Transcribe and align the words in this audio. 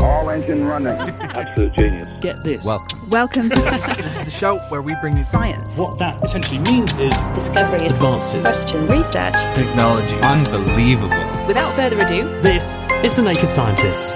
All 0.00 0.30
engine 0.30 0.64
running. 0.64 0.92
Absolute 0.92 1.74
genius. 1.74 2.08
Get 2.20 2.42
this. 2.44 2.64
Welcome. 2.64 3.10
Welcome. 3.10 3.48
this 3.48 4.18
is 4.18 4.24
the 4.24 4.30
show 4.30 4.58
where 4.68 4.82
we 4.82 4.94
bring 5.00 5.16
you 5.16 5.24
Science. 5.24 5.76
What 5.76 5.98
that 5.98 6.22
essentially 6.22 6.58
means 6.60 6.94
is 6.96 7.14
discoveries, 7.34 7.94
advances, 7.94 8.40
questions, 8.42 8.92
research, 8.92 9.34
technology. 9.54 10.14
Unbelievable. 10.16 11.46
Without 11.46 11.74
further 11.74 11.98
ado, 11.98 12.24
this 12.42 12.78
is 13.02 13.16
The 13.16 13.22
Naked 13.22 13.50
Scientists. 13.50 14.14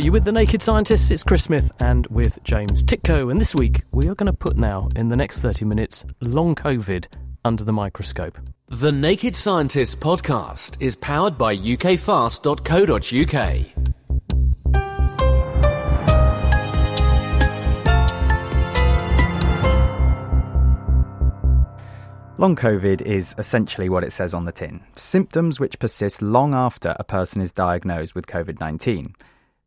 You 0.00 0.12
with 0.12 0.24
The 0.24 0.32
Naked 0.32 0.62
Scientists? 0.62 1.10
It's 1.10 1.24
Chris 1.24 1.42
Smith 1.44 1.70
and 1.80 2.06
with 2.06 2.38
James 2.44 2.84
Tytko. 2.84 3.30
And 3.30 3.40
this 3.40 3.54
week, 3.54 3.82
we 3.92 4.08
are 4.08 4.14
going 4.14 4.26
to 4.26 4.32
put 4.32 4.56
now, 4.56 4.88
in 4.96 5.08
the 5.08 5.16
next 5.16 5.40
30 5.40 5.64
minutes, 5.64 6.04
long 6.20 6.54
COVID 6.54 7.06
under 7.44 7.64
the 7.64 7.72
microscope. 7.72 8.38
The 8.68 8.92
Naked 8.92 9.34
Scientists 9.34 9.96
podcast 9.96 10.80
is 10.80 10.94
powered 10.94 11.36
by 11.36 11.56
ukfast.co.uk. 11.56 13.94
Long 22.40 22.54
COVID 22.54 23.02
is 23.02 23.34
essentially 23.36 23.88
what 23.88 24.04
it 24.04 24.12
says 24.12 24.32
on 24.32 24.44
the 24.44 24.52
tin 24.52 24.80
symptoms 24.94 25.58
which 25.58 25.80
persist 25.80 26.22
long 26.22 26.54
after 26.54 26.94
a 26.96 27.02
person 27.02 27.42
is 27.42 27.50
diagnosed 27.50 28.14
with 28.14 28.28
COVID 28.28 28.60
19. 28.60 29.12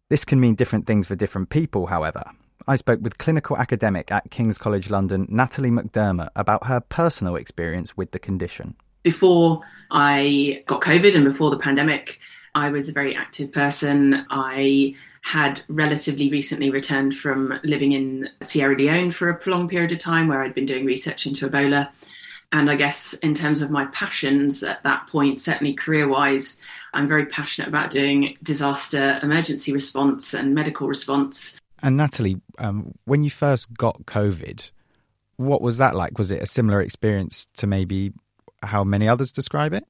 This 0.07 0.23
can 0.23 0.39
mean 0.39 0.55
different 0.55 0.88
things 0.88 1.05
for 1.05 1.15
different 1.15 1.49
people, 1.49 1.88
however. 1.88 2.23
I 2.70 2.77
spoke 2.77 3.02
with 3.02 3.17
clinical 3.17 3.57
academic 3.57 4.09
at 4.09 4.31
King's 4.31 4.57
College 4.57 4.89
London, 4.89 5.27
Natalie 5.29 5.70
McDermott, 5.70 6.29
about 6.38 6.67
her 6.67 6.79
personal 6.79 7.35
experience 7.35 7.98
with 7.98 8.12
the 8.12 8.20
condition. 8.20 8.76
Before 9.03 9.59
I 9.91 10.63
got 10.65 10.79
COVID 10.79 11.13
and 11.13 11.26
before 11.26 11.49
the 11.49 11.59
pandemic, 11.59 12.20
I 12.55 12.70
was 12.70 12.88
a 12.88 12.93
very 12.93 13.13
active 13.13 13.51
person. 13.51 14.26
I 14.29 14.95
had 15.23 15.62
relatively 15.67 16.29
recently 16.29 16.70
returned 16.70 17.17
from 17.17 17.59
living 17.65 17.91
in 17.91 18.29
Sierra 18.41 18.77
Leone 18.77 19.12
for 19.12 19.27
a 19.27 19.35
prolonged 19.35 19.71
period 19.71 19.91
of 19.91 19.99
time 19.99 20.29
where 20.29 20.41
I'd 20.41 20.55
been 20.55 20.65
doing 20.65 20.85
research 20.85 21.26
into 21.26 21.49
Ebola. 21.49 21.90
And 22.52 22.70
I 22.70 22.76
guess 22.76 23.13
in 23.13 23.34
terms 23.34 23.62
of 23.62 23.71
my 23.71 23.85
passions 23.88 24.62
at 24.62 24.84
that 24.84 25.07
point, 25.07 25.40
certainly 25.40 25.74
career 25.74 26.07
wise, 26.07 26.60
I'm 26.93 27.08
very 27.08 27.26
passionate 27.26 27.70
about 27.70 27.90
doing 27.90 28.38
disaster 28.43 29.20
emergency 29.24 29.71
response 29.71 30.34
and 30.34 30.54
medical 30.54 30.88
response. 30.88 31.60
And 31.82 31.98
Natalie, 31.98 32.41
um, 32.58 32.93
when 33.05 33.24
you 33.24 33.30
first 33.30 33.74
got 33.74 34.05
COVID, 34.05 34.70
what 35.38 35.62
was 35.62 35.77
that 35.77 35.96
like? 35.96 36.18
Was 36.18 36.30
it 36.32 36.43
a 36.43 36.48
similar 36.48 36.82
experience 36.82 37.48
to 37.58 37.68
maybe 37.68 38.12
how 38.62 38.84
many 38.84 39.08
others 39.08 39.32
describe 39.32 39.74
it? 39.74 39.86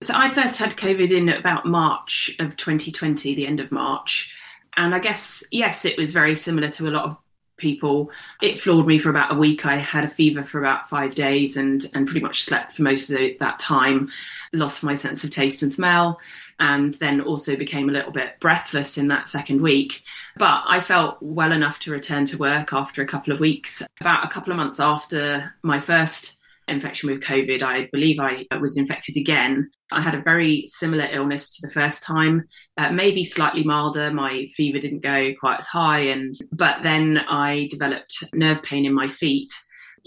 So 0.00 0.14
I 0.16 0.32
first 0.32 0.58
had 0.58 0.76
COVID 0.76 1.10
in 1.10 1.28
about 1.28 1.66
March 1.66 2.36
of 2.38 2.56
2020, 2.56 3.34
the 3.34 3.46
end 3.46 3.58
of 3.58 3.72
March. 3.72 4.32
And 4.76 4.94
I 4.94 5.00
guess, 5.00 5.42
yes, 5.50 5.84
it 5.84 5.98
was 5.98 6.12
very 6.12 6.36
similar 6.36 6.68
to 6.68 6.88
a 6.88 6.90
lot 6.90 7.04
of 7.04 7.16
people. 7.58 8.10
It 8.40 8.60
floored 8.60 8.86
me 8.86 8.98
for 8.98 9.10
about 9.10 9.32
a 9.32 9.38
week. 9.38 9.66
I 9.66 9.76
had 9.76 10.04
a 10.04 10.08
fever 10.08 10.42
for 10.42 10.58
about 10.58 10.88
five 10.88 11.14
days 11.14 11.56
and, 11.56 11.84
and 11.94 12.06
pretty 12.06 12.20
much 12.20 12.44
slept 12.44 12.72
for 12.72 12.82
most 12.82 13.10
of 13.10 13.18
the, 13.18 13.36
that 13.40 13.58
time, 13.58 14.10
lost 14.52 14.82
my 14.82 14.94
sense 14.94 15.24
of 15.24 15.30
taste 15.30 15.62
and 15.62 15.72
smell, 15.72 16.20
and 16.58 16.94
then 16.94 17.20
also 17.20 17.56
became 17.56 17.88
a 17.88 17.92
little 17.92 18.12
bit 18.12 18.40
breathless 18.40 18.96
in 18.96 19.08
that 19.08 19.28
second 19.28 19.60
week. 19.60 20.02
But 20.36 20.62
I 20.66 20.80
felt 20.80 21.18
well 21.20 21.52
enough 21.52 21.78
to 21.80 21.90
return 21.90 22.24
to 22.26 22.38
work 22.38 22.72
after 22.72 23.02
a 23.02 23.06
couple 23.06 23.32
of 23.32 23.40
weeks. 23.40 23.82
About 24.00 24.24
a 24.24 24.28
couple 24.28 24.52
of 24.52 24.56
months 24.56 24.80
after 24.80 25.54
my 25.62 25.80
first 25.80 26.36
infection 26.66 27.10
with 27.10 27.22
COVID, 27.22 27.62
I 27.62 27.88
believe 27.92 28.18
I 28.20 28.46
was 28.60 28.76
infected 28.76 29.16
again. 29.16 29.70
I 29.90 30.02
had 30.02 30.14
a 30.14 30.22
very 30.22 30.64
similar 30.66 31.08
illness 31.10 31.56
to 31.56 31.66
the 31.66 31.72
first 31.72 32.02
time, 32.02 32.44
uh, 32.76 32.90
maybe 32.90 33.24
slightly 33.24 33.64
milder. 33.64 34.12
My 34.12 34.46
fever 34.54 34.78
didn't 34.78 35.02
go 35.02 35.32
quite 35.40 35.60
as 35.60 35.66
high, 35.66 36.00
and 36.00 36.34
but 36.52 36.82
then 36.82 37.18
I 37.18 37.68
developed 37.70 38.24
nerve 38.34 38.62
pain 38.62 38.84
in 38.84 38.94
my 38.94 39.08
feet 39.08 39.50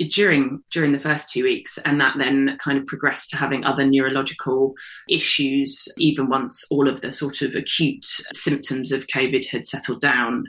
during 0.09 0.61
during 0.71 0.91
the 0.91 0.99
first 0.99 1.30
two 1.30 1.43
weeks 1.43 1.77
and 1.86 1.99
that 1.99 2.15
then 2.17 2.58
kind 2.59 2.77
of 2.77 2.86
progressed 2.86 3.30
to 3.30 3.37
having 3.37 3.64
other 3.65 3.86
neurological 3.86 4.73
issues 5.09 5.87
even 5.97 6.30
once 6.30 6.65
all 6.71 6.87
of 6.87 7.02
the 7.02 7.11
sort 7.11 7.41
of 7.41 7.55
acute 7.55 8.05
symptoms 8.33 8.91
of 8.91 9.08
covid 9.08 9.45
had 9.45 9.65
settled 9.65 10.02
down 10.02 10.45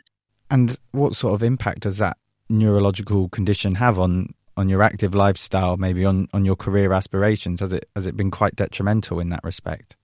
and 0.51 0.79
what 0.93 1.15
sort 1.15 1.35
of 1.35 1.43
impact 1.43 1.81
does 1.81 1.99
that 1.99 2.17
neurological 2.49 3.29
condition 3.29 3.75
have 3.75 3.99
on 3.99 4.33
on 4.57 4.69
your 4.69 4.83
active 4.83 5.15
lifestyle, 5.15 5.77
maybe 5.77 6.05
on, 6.05 6.29
on 6.33 6.45
your 6.45 6.57
career 6.57 6.93
aspirations? 6.93 7.61
Has 7.61 7.73
it 7.73 7.89
has 7.97 8.07
it 8.07 8.17
been 8.17 8.31
quite 8.31 8.57
detrimental 8.57 9.21
in 9.21 9.31
that 9.31 9.45
respect? 9.45 9.97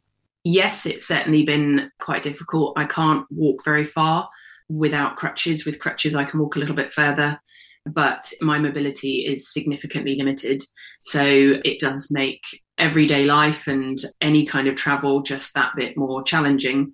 Yes, 0.44 0.86
it's 0.86 1.06
certainly 1.06 1.42
been 1.42 1.90
quite 2.00 2.22
difficult. 2.22 2.78
I 2.78 2.84
can't 2.84 3.26
walk 3.30 3.64
very 3.64 3.84
far 3.84 4.28
without 4.68 5.16
crutches. 5.16 5.66
With 5.66 5.78
crutches, 5.80 6.14
I 6.14 6.24
can 6.24 6.40
walk 6.40 6.56
a 6.56 6.58
little 6.58 6.76
bit 6.76 6.92
further, 6.92 7.40
but 7.84 8.32
my 8.40 8.58
mobility 8.58 9.26
is 9.26 9.52
significantly 9.52 10.14
limited. 10.16 10.62
So 11.00 11.26
it 11.64 11.80
does 11.80 12.08
make 12.10 12.42
everyday 12.78 13.24
life 13.24 13.66
and 13.66 13.98
any 14.20 14.46
kind 14.46 14.68
of 14.68 14.76
travel 14.76 15.22
just 15.22 15.54
that 15.54 15.72
bit 15.76 15.96
more 15.96 16.22
challenging. 16.22 16.92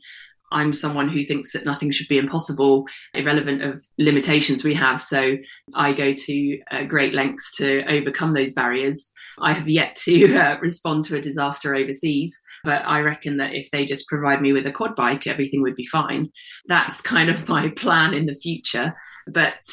I'm 0.52 0.72
someone 0.72 1.08
who 1.08 1.22
thinks 1.22 1.52
that 1.52 1.64
nothing 1.64 1.90
should 1.90 2.08
be 2.08 2.18
impossible, 2.18 2.86
irrelevant 3.14 3.62
of 3.62 3.82
limitations 3.98 4.62
we 4.62 4.74
have. 4.74 5.00
So 5.00 5.36
I 5.74 5.92
go 5.92 6.14
to 6.14 6.58
uh, 6.70 6.84
great 6.84 7.14
lengths 7.14 7.56
to 7.56 7.84
overcome 7.90 8.34
those 8.34 8.52
barriers. 8.52 9.10
I 9.40 9.52
have 9.52 9.68
yet 9.68 9.96
to 10.04 10.36
uh, 10.38 10.58
respond 10.60 11.06
to 11.06 11.16
a 11.16 11.20
disaster 11.20 11.74
overseas, 11.74 12.40
but 12.62 12.82
I 12.86 13.00
reckon 13.00 13.38
that 13.38 13.54
if 13.54 13.70
they 13.70 13.84
just 13.84 14.08
provide 14.08 14.40
me 14.40 14.52
with 14.52 14.66
a 14.66 14.72
quad 14.72 14.94
bike, 14.94 15.26
everything 15.26 15.62
would 15.62 15.76
be 15.76 15.86
fine. 15.86 16.30
That's 16.66 17.00
kind 17.00 17.30
of 17.30 17.48
my 17.48 17.68
plan 17.76 18.14
in 18.14 18.26
the 18.26 18.34
future. 18.34 18.94
But 19.26 19.64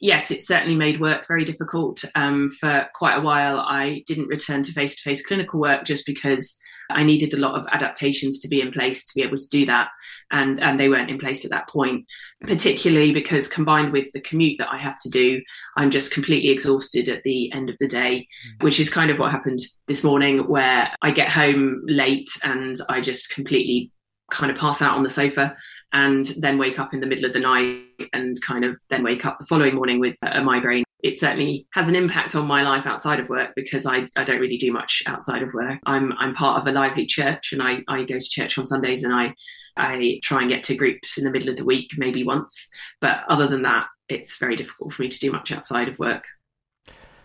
yes, 0.00 0.30
it 0.30 0.42
certainly 0.42 0.76
made 0.76 1.00
work 1.00 1.26
very 1.28 1.44
difficult. 1.44 2.02
Um, 2.14 2.50
for 2.60 2.88
quite 2.94 3.18
a 3.18 3.22
while, 3.22 3.60
I 3.60 4.02
didn't 4.06 4.28
return 4.28 4.62
to 4.64 4.72
face 4.72 4.96
to 4.96 5.02
face 5.02 5.24
clinical 5.24 5.60
work 5.60 5.84
just 5.84 6.06
because 6.06 6.58
I 6.92 7.02
needed 7.02 7.34
a 7.34 7.38
lot 7.38 7.58
of 7.58 7.66
adaptations 7.72 8.40
to 8.40 8.48
be 8.48 8.60
in 8.60 8.72
place 8.72 9.04
to 9.04 9.14
be 9.14 9.22
able 9.22 9.36
to 9.36 9.48
do 9.50 9.66
that. 9.66 9.88
And, 10.30 10.60
and 10.62 10.78
they 10.78 10.88
weren't 10.88 11.10
in 11.10 11.18
place 11.18 11.44
at 11.44 11.50
that 11.50 11.68
point, 11.68 12.06
particularly 12.42 13.12
because 13.12 13.48
combined 13.48 13.92
with 13.92 14.12
the 14.12 14.20
commute 14.20 14.58
that 14.58 14.72
I 14.72 14.78
have 14.78 15.00
to 15.00 15.10
do, 15.10 15.40
I'm 15.76 15.90
just 15.90 16.12
completely 16.12 16.50
exhausted 16.50 17.08
at 17.08 17.22
the 17.24 17.52
end 17.52 17.68
of 17.68 17.76
the 17.80 17.88
day, 17.88 18.26
mm. 18.46 18.64
which 18.64 18.78
is 18.78 18.90
kind 18.90 19.10
of 19.10 19.18
what 19.18 19.32
happened 19.32 19.58
this 19.88 20.04
morning, 20.04 20.48
where 20.48 20.92
I 21.02 21.10
get 21.10 21.30
home 21.30 21.82
late 21.86 22.30
and 22.44 22.76
I 22.88 23.00
just 23.00 23.30
completely 23.34 23.90
kind 24.30 24.52
of 24.52 24.56
pass 24.56 24.80
out 24.80 24.96
on 24.96 25.02
the 25.02 25.10
sofa 25.10 25.56
and 25.92 26.26
then 26.38 26.58
wake 26.58 26.78
up 26.78 26.94
in 26.94 27.00
the 27.00 27.06
middle 27.06 27.24
of 27.24 27.32
the 27.32 27.40
night 27.40 27.82
and 28.12 28.40
kind 28.40 28.64
of 28.64 28.78
then 28.88 29.02
wake 29.02 29.26
up 29.26 29.38
the 29.38 29.46
following 29.46 29.74
morning 29.74 29.98
with 29.98 30.14
a 30.22 30.40
migraine 30.40 30.84
it 31.02 31.16
certainly 31.16 31.66
has 31.72 31.88
an 31.88 31.96
impact 31.96 32.34
on 32.34 32.46
my 32.46 32.62
life 32.62 32.86
outside 32.86 33.20
of 33.20 33.28
work 33.28 33.50
because 33.56 33.86
I, 33.86 34.06
I 34.16 34.24
don't 34.24 34.40
really 34.40 34.56
do 34.56 34.72
much 34.72 35.02
outside 35.06 35.42
of 35.42 35.54
work. 35.54 35.78
I'm 35.86 36.12
I'm 36.18 36.34
part 36.34 36.60
of 36.60 36.66
a 36.66 36.72
lively 36.72 37.06
church 37.06 37.52
and 37.52 37.62
I, 37.62 37.82
I 37.88 38.04
go 38.04 38.18
to 38.18 38.30
church 38.30 38.58
on 38.58 38.66
Sundays 38.66 39.04
and 39.04 39.14
I 39.14 39.34
I 39.76 40.20
try 40.22 40.40
and 40.40 40.50
get 40.50 40.62
to 40.64 40.76
groups 40.76 41.16
in 41.16 41.24
the 41.24 41.30
middle 41.30 41.48
of 41.48 41.56
the 41.56 41.64
week, 41.64 41.90
maybe 41.96 42.24
once. 42.24 42.68
But 43.00 43.22
other 43.28 43.46
than 43.46 43.62
that, 43.62 43.86
it's 44.08 44.38
very 44.38 44.56
difficult 44.56 44.92
for 44.92 45.02
me 45.02 45.08
to 45.08 45.18
do 45.18 45.32
much 45.32 45.52
outside 45.52 45.88
of 45.88 45.98
work. 45.98 46.24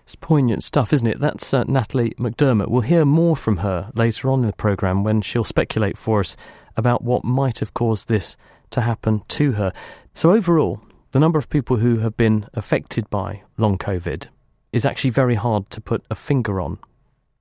It's 0.03 0.15
poignant 0.15 0.63
stuff, 0.63 0.93
isn't 0.93 1.07
it? 1.07 1.19
That's 1.19 1.51
uh, 1.51 1.63
Natalie 1.63 2.11
McDermott. 2.11 2.67
We'll 2.67 2.81
hear 2.81 3.05
more 3.05 3.35
from 3.35 3.57
her 3.57 3.91
later 3.95 4.29
on 4.29 4.41
in 4.41 4.47
the 4.47 4.53
programme 4.53 5.03
when 5.03 5.21
she'll 5.21 5.43
speculate 5.43 5.97
for 5.97 6.19
us 6.19 6.37
about 6.77 7.03
what 7.03 7.23
might 7.23 7.59
have 7.59 7.73
caused 7.73 8.07
this 8.07 8.37
to 8.69 8.81
happen 8.81 9.23
to 9.29 9.53
her. 9.53 9.73
So, 10.13 10.31
overall, 10.31 10.79
the 11.15 11.19
number 11.21 11.39
of 11.39 11.49
people 11.49 11.77
who 11.77 11.99
have 11.99 12.17
been 12.17 12.45
affected 12.55 13.09
by 13.09 13.41
long 13.57 13.77
COVID 13.77 14.27
is 14.73 14.85
actually 14.85 15.11
very 15.11 15.35
hard 15.35 15.69
to 15.69 15.79
put 15.79 16.03
a 16.11 16.13
finger 16.13 16.59
on. 16.59 16.77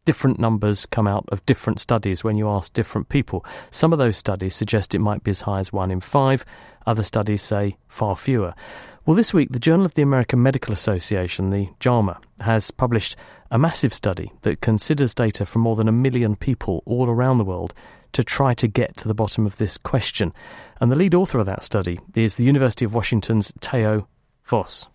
Different 0.04 0.38
numbers 0.38 0.86
come 0.86 1.08
out 1.08 1.24
of 1.30 1.44
different 1.44 1.80
studies 1.80 2.22
when 2.22 2.36
you 2.36 2.48
ask 2.48 2.72
different 2.72 3.08
people. 3.08 3.44
Some 3.72 3.92
of 3.92 3.98
those 3.98 4.16
studies 4.16 4.54
suggest 4.54 4.94
it 4.94 5.00
might 5.00 5.24
be 5.24 5.32
as 5.32 5.40
high 5.40 5.58
as 5.58 5.72
one 5.72 5.90
in 5.90 5.98
five, 5.98 6.44
other 6.86 7.02
studies 7.02 7.42
say 7.42 7.76
far 7.88 8.14
fewer. 8.14 8.54
Well, 9.06 9.16
this 9.16 9.34
week, 9.34 9.50
the 9.50 9.58
Journal 9.58 9.86
of 9.86 9.94
the 9.94 10.02
American 10.02 10.40
Medical 10.40 10.72
Association, 10.72 11.50
the 11.50 11.68
JAMA, 11.80 12.20
has 12.42 12.70
published 12.70 13.16
a 13.50 13.58
massive 13.58 13.92
study 13.92 14.30
that 14.42 14.60
considers 14.60 15.16
data 15.16 15.44
from 15.44 15.62
more 15.62 15.74
than 15.74 15.88
a 15.88 15.92
million 15.92 16.36
people 16.36 16.84
all 16.86 17.10
around 17.10 17.38
the 17.38 17.44
world 17.44 17.74
to 18.14 18.24
try 18.24 18.54
to 18.54 18.66
get 18.66 18.96
to 18.98 19.08
the 19.08 19.14
bottom 19.14 19.46
of 19.46 19.58
this 19.58 19.78
question. 19.78 20.32
And 20.80 20.90
the 20.90 20.96
lead 20.96 21.14
author 21.14 21.38
of 21.38 21.46
that 21.46 21.62
study 21.62 22.00
is 22.14 22.36
the 22.36 22.44
University 22.44 22.84
of 22.84 22.94
Washington's 22.94 23.52
Theo 23.60 24.08
Vos. 24.44 24.88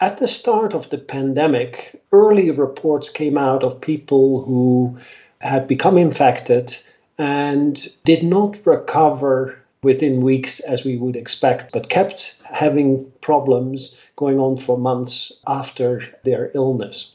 At 0.00 0.18
the 0.18 0.26
start 0.26 0.74
of 0.74 0.90
the 0.90 0.98
pandemic, 0.98 2.02
early 2.10 2.50
reports 2.50 3.08
came 3.08 3.38
out 3.38 3.62
of 3.62 3.80
people 3.80 4.44
who 4.44 4.98
had 5.38 5.68
become 5.68 5.96
infected 5.96 6.76
and 7.18 7.78
did 8.04 8.24
not 8.24 8.56
recover 8.64 9.58
within 9.82 10.20
weeks 10.20 10.60
as 10.60 10.84
we 10.84 10.96
would 10.96 11.16
expect, 11.16 11.72
but 11.72 11.90
kept 11.90 12.34
having 12.44 13.10
problems 13.20 13.94
going 14.16 14.38
on 14.38 14.64
for 14.64 14.78
months 14.78 15.32
after 15.46 16.02
their 16.24 16.50
illness. 16.54 17.12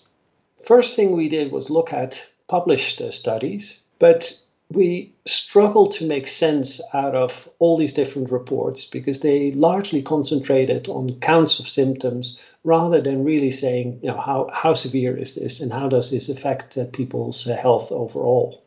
First 0.67 0.95
thing 0.95 1.15
we 1.15 1.29
did 1.29 1.51
was 1.51 1.69
look 1.69 1.93
at 1.93 2.19
published 2.47 3.01
studies, 3.11 3.79
but 3.99 4.33
we 4.69 5.13
struggle 5.25 5.89
to 5.93 6.05
make 6.05 6.27
sense 6.27 6.81
out 6.93 7.15
of 7.15 7.31
all 7.59 7.77
these 7.77 7.93
different 7.93 8.31
reports 8.31 8.85
because 8.85 9.21
they 9.21 9.51
largely 9.51 10.01
concentrated 10.01 10.87
on 10.89 11.19
counts 11.21 11.59
of 11.59 11.69
symptoms 11.69 12.37
rather 12.63 13.01
than 13.01 13.23
really 13.23 13.51
saying, 13.51 13.99
you 14.01 14.09
know, 14.09 14.19
how, 14.19 14.49
how 14.53 14.73
severe 14.73 15.15
is 15.15 15.35
this 15.35 15.61
and 15.61 15.71
how 15.71 15.87
does 15.87 16.11
this 16.11 16.27
affect 16.27 16.77
uh, 16.77 16.83
people's 16.91 17.47
uh, 17.47 17.55
health 17.55 17.89
overall. 17.91 18.61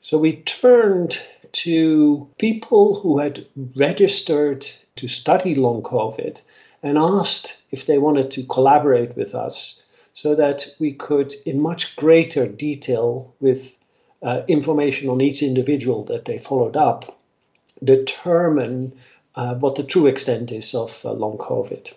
So 0.00 0.18
we 0.18 0.42
turned 0.42 1.16
to 1.64 2.28
people 2.38 3.00
who 3.00 3.18
had 3.18 3.46
registered 3.76 4.66
to 4.96 5.08
study 5.08 5.54
long 5.54 5.82
COVID 5.82 6.38
and 6.82 6.98
asked 6.98 7.54
if 7.70 7.86
they 7.86 7.98
wanted 7.98 8.30
to 8.32 8.46
collaborate 8.46 9.16
with 9.16 9.34
us 9.34 9.80
so 10.14 10.34
that 10.34 10.66
we 10.80 10.92
could, 10.92 11.32
in 11.44 11.60
much 11.60 11.94
greater 11.96 12.46
detail, 12.46 13.34
with 13.40 13.62
uh, 14.26 14.42
information 14.48 15.08
on 15.08 15.20
each 15.20 15.40
individual 15.40 16.04
that 16.06 16.24
they 16.24 16.38
followed 16.38 16.76
up, 16.76 17.16
determine 17.84 18.92
uh, 19.36 19.54
what 19.54 19.76
the 19.76 19.84
true 19.84 20.06
extent 20.06 20.50
is 20.50 20.74
of 20.74 20.90
uh, 21.04 21.12
long 21.12 21.38
COVID. 21.38 21.92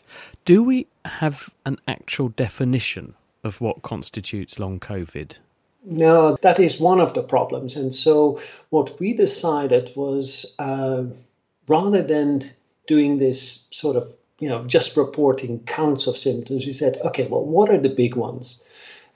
Do 0.45 0.61
we 0.61 0.85
have 1.05 1.49
an 1.65 1.79
actual 1.87 2.29
definition 2.29 3.15
of 3.43 3.61
what 3.61 3.81
constitutes 3.81 4.59
long 4.59 4.79
COVID? 4.79 5.39
No, 5.83 6.37
that 6.43 6.59
is 6.59 6.79
one 6.79 6.99
of 6.99 7.15
the 7.15 7.23
problems. 7.23 7.75
And 7.75 7.95
so, 7.95 8.39
what 8.69 8.99
we 8.99 9.13
decided 9.13 9.91
was 9.95 10.45
uh, 10.59 11.05
rather 11.67 12.03
than 12.03 12.51
doing 12.87 13.17
this 13.17 13.63
sort 13.71 13.95
of, 13.95 14.07
you 14.39 14.49
know, 14.49 14.65
just 14.67 14.95
reporting 14.95 15.63
counts 15.65 16.05
of 16.05 16.15
symptoms, 16.15 16.65
we 16.65 16.73
said, 16.73 16.97
okay, 17.05 17.27
well, 17.27 17.43
what 17.43 17.71
are 17.71 17.81
the 17.81 17.89
big 17.89 18.15
ones? 18.15 18.61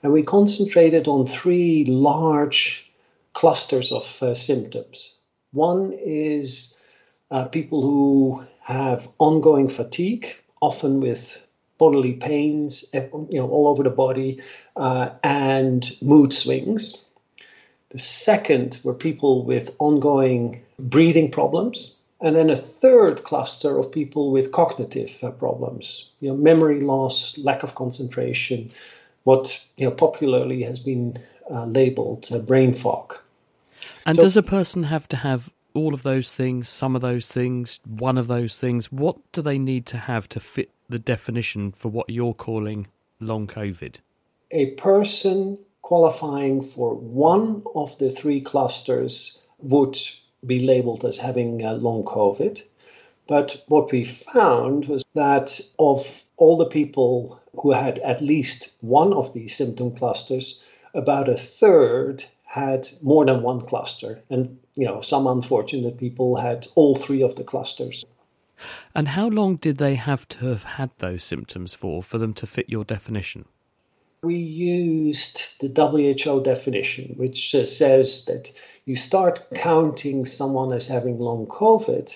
And 0.02 0.12
we 0.12 0.22
concentrated 0.22 1.06
on 1.06 1.28
three 1.28 1.84
large 1.84 2.84
clusters 3.44 3.92
of 3.92 4.06
uh, 4.22 4.32
symptoms. 4.32 5.10
One 5.52 5.92
is 6.02 6.72
uh, 7.30 7.44
people 7.44 7.82
who 7.82 8.42
have 8.62 9.06
ongoing 9.18 9.68
fatigue, 9.68 10.24
often 10.62 10.98
with 10.98 11.20
bodily 11.76 12.14
pains, 12.14 12.86
eh, 12.94 13.06
you 13.28 13.38
know, 13.38 13.50
all 13.50 13.68
over 13.68 13.82
the 13.82 13.90
body, 13.90 14.40
uh, 14.76 15.10
and 15.22 15.84
mood 16.00 16.32
swings. 16.32 16.96
The 17.90 17.98
second 17.98 18.78
were 18.82 18.94
people 18.94 19.44
with 19.44 19.68
ongoing 19.78 20.62
breathing 20.78 21.30
problems, 21.30 21.98
and 22.22 22.34
then 22.36 22.48
a 22.48 22.64
third 22.80 23.24
cluster 23.24 23.76
of 23.78 23.92
people 23.92 24.32
with 24.32 24.52
cognitive 24.52 25.10
uh, 25.22 25.32
problems, 25.32 26.06
you 26.20 26.30
know, 26.30 26.36
memory 26.36 26.80
loss, 26.80 27.36
lack 27.36 27.62
of 27.62 27.74
concentration, 27.74 28.72
what 29.24 29.54
you 29.76 29.84
know 29.84 29.94
popularly 29.94 30.62
has 30.62 30.78
been 30.78 31.18
uh, 31.50 31.66
labeled 31.66 32.26
brain 32.46 32.74
fog. 32.82 33.16
And 34.06 34.16
so, 34.16 34.22
does 34.22 34.36
a 34.36 34.42
person 34.42 34.84
have 34.84 35.08
to 35.08 35.16
have 35.16 35.52
all 35.74 35.94
of 35.94 36.02
those 36.02 36.34
things, 36.34 36.68
some 36.68 36.94
of 36.94 37.02
those 37.02 37.28
things, 37.28 37.80
one 37.84 38.18
of 38.18 38.28
those 38.28 38.58
things? 38.58 38.92
What 38.92 39.16
do 39.32 39.42
they 39.42 39.58
need 39.58 39.86
to 39.86 39.98
have 39.98 40.28
to 40.30 40.40
fit 40.40 40.70
the 40.88 40.98
definition 40.98 41.72
for 41.72 41.88
what 41.88 42.10
you're 42.10 42.34
calling 42.34 42.86
long 43.20 43.46
COVID? 43.46 43.96
A 44.50 44.72
person 44.72 45.58
qualifying 45.82 46.70
for 46.74 46.94
one 46.94 47.62
of 47.74 47.96
the 47.98 48.14
three 48.14 48.40
clusters 48.40 49.38
would 49.58 49.98
be 50.46 50.60
labeled 50.60 51.04
as 51.04 51.18
having 51.18 51.64
uh, 51.64 51.72
long 51.72 52.04
COVID. 52.04 52.62
But 53.26 53.62
what 53.68 53.90
we 53.90 54.20
found 54.32 54.86
was 54.86 55.02
that 55.14 55.60
of 55.78 56.06
all 56.36 56.56
the 56.56 56.66
people 56.66 57.40
who 57.60 57.72
had 57.72 57.98
at 58.00 58.20
least 58.22 58.68
one 58.80 59.12
of 59.12 59.32
these 59.32 59.56
symptom 59.56 59.96
clusters, 59.96 60.60
about 60.94 61.28
a 61.28 61.36
third 61.36 62.24
had 62.54 62.86
more 63.02 63.26
than 63.26 63.42
one 63.42 63.66
cluster. 63.66 64.22
And, 64.30 64.56
you 64.76 64.86
know, 64.86 65.02
some 65.02 65.26
unfortunate 65.26 65.98
people 65.98 66.36
had 66.36 66.68
all 66.76 66.94
three 66.94 67.20
of 67.20 67.34
the 67.34 67.42
clusters. 67.42 68.04
And 68.94 69.08
how 69.08 69.26
long 69.26 69.56
did 69.56 69.78
they 69.78 69.96
have 69.96 70.28
to 70.28 70.46
have 70.46 70.62
had 70.62 70.90
those 70.98 71.24
symptoms 71.24 71.74
for, 71.74 72.00
for 72.00 72.16
them 72.16 72.32
to 72.34 72.46
fit 72.46 72.70
your 72.70 72.84
definition? 72.84 73.46
We 74.22 74.36
used 74.36 75.42
the 75.60 75.66
WHO 75.66 76.44
definition, 76.44 77.14
which 77.16 77.50
says 77.50 78.24
that 78.28 78.52
you 78.84 78.94
start 78.94 79.40
counting 79.56 80.24
someone 80.24 80.72
as 80.72 80.86
having 80.86 81.18
long 81.18 81.46
COVID 81.48 82.08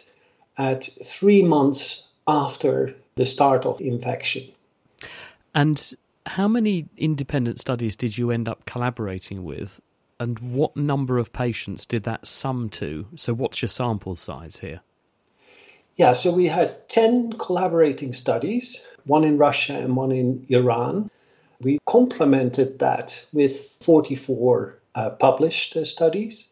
at 0.56 0.88
three 1.18 1.42
months 1.42 2.04
after 2.28 2.94
the 3.16 3.26
start 3.26 3.66
of 3.66 3.80
infection. 3.80 4.48
And 5.52 5.94
how 6.26 6.46
many 6.46 6.86
independent 6.96 7.58
studies 7.58 7.96
did 7.96 8.16
you 8.16 8.30
end 8.30 8.48
up 8.48 8.66
collaborating 8.66 9.42
with 9.42 9.80
and 10.20 10.38
what 10.38 10.76
number 10.76 11.18
of 11.18 11.32
patients 11.32 11.86
did 11.86 12.04
that 12.04 12.26
sum 12.26 12.68
to? 12.70 13.06
So, 13.16 13.34
what's 13.34 13.62
your 13.62 13.68
sample 13.68 14.16
size 14.16 14.58
here? 14.58 14.80
Yeah, 15.96 16.12
so 16.12 16.32
we 16.32 16.46
had 16.46 16.88
10 16.88 17.34
collaborating 17.40 18.12
studies, 18.12 18.78
one 19.04 19.24
in 19.24 19.36
Russia 19.36 19.74
and 19.74 19.96
one 19.96 20.12
in 20.12 20.46
Iran. 20.48 21.10
We 21.60 21.80
complemented 21.88 22.78
that 22.78 23.12
with 23.32 23.56
44 23.84 24.78
uh, 24.94 25.10
published 25.10 25.76
uh, 25.76 25.84
studies 25.84 26.46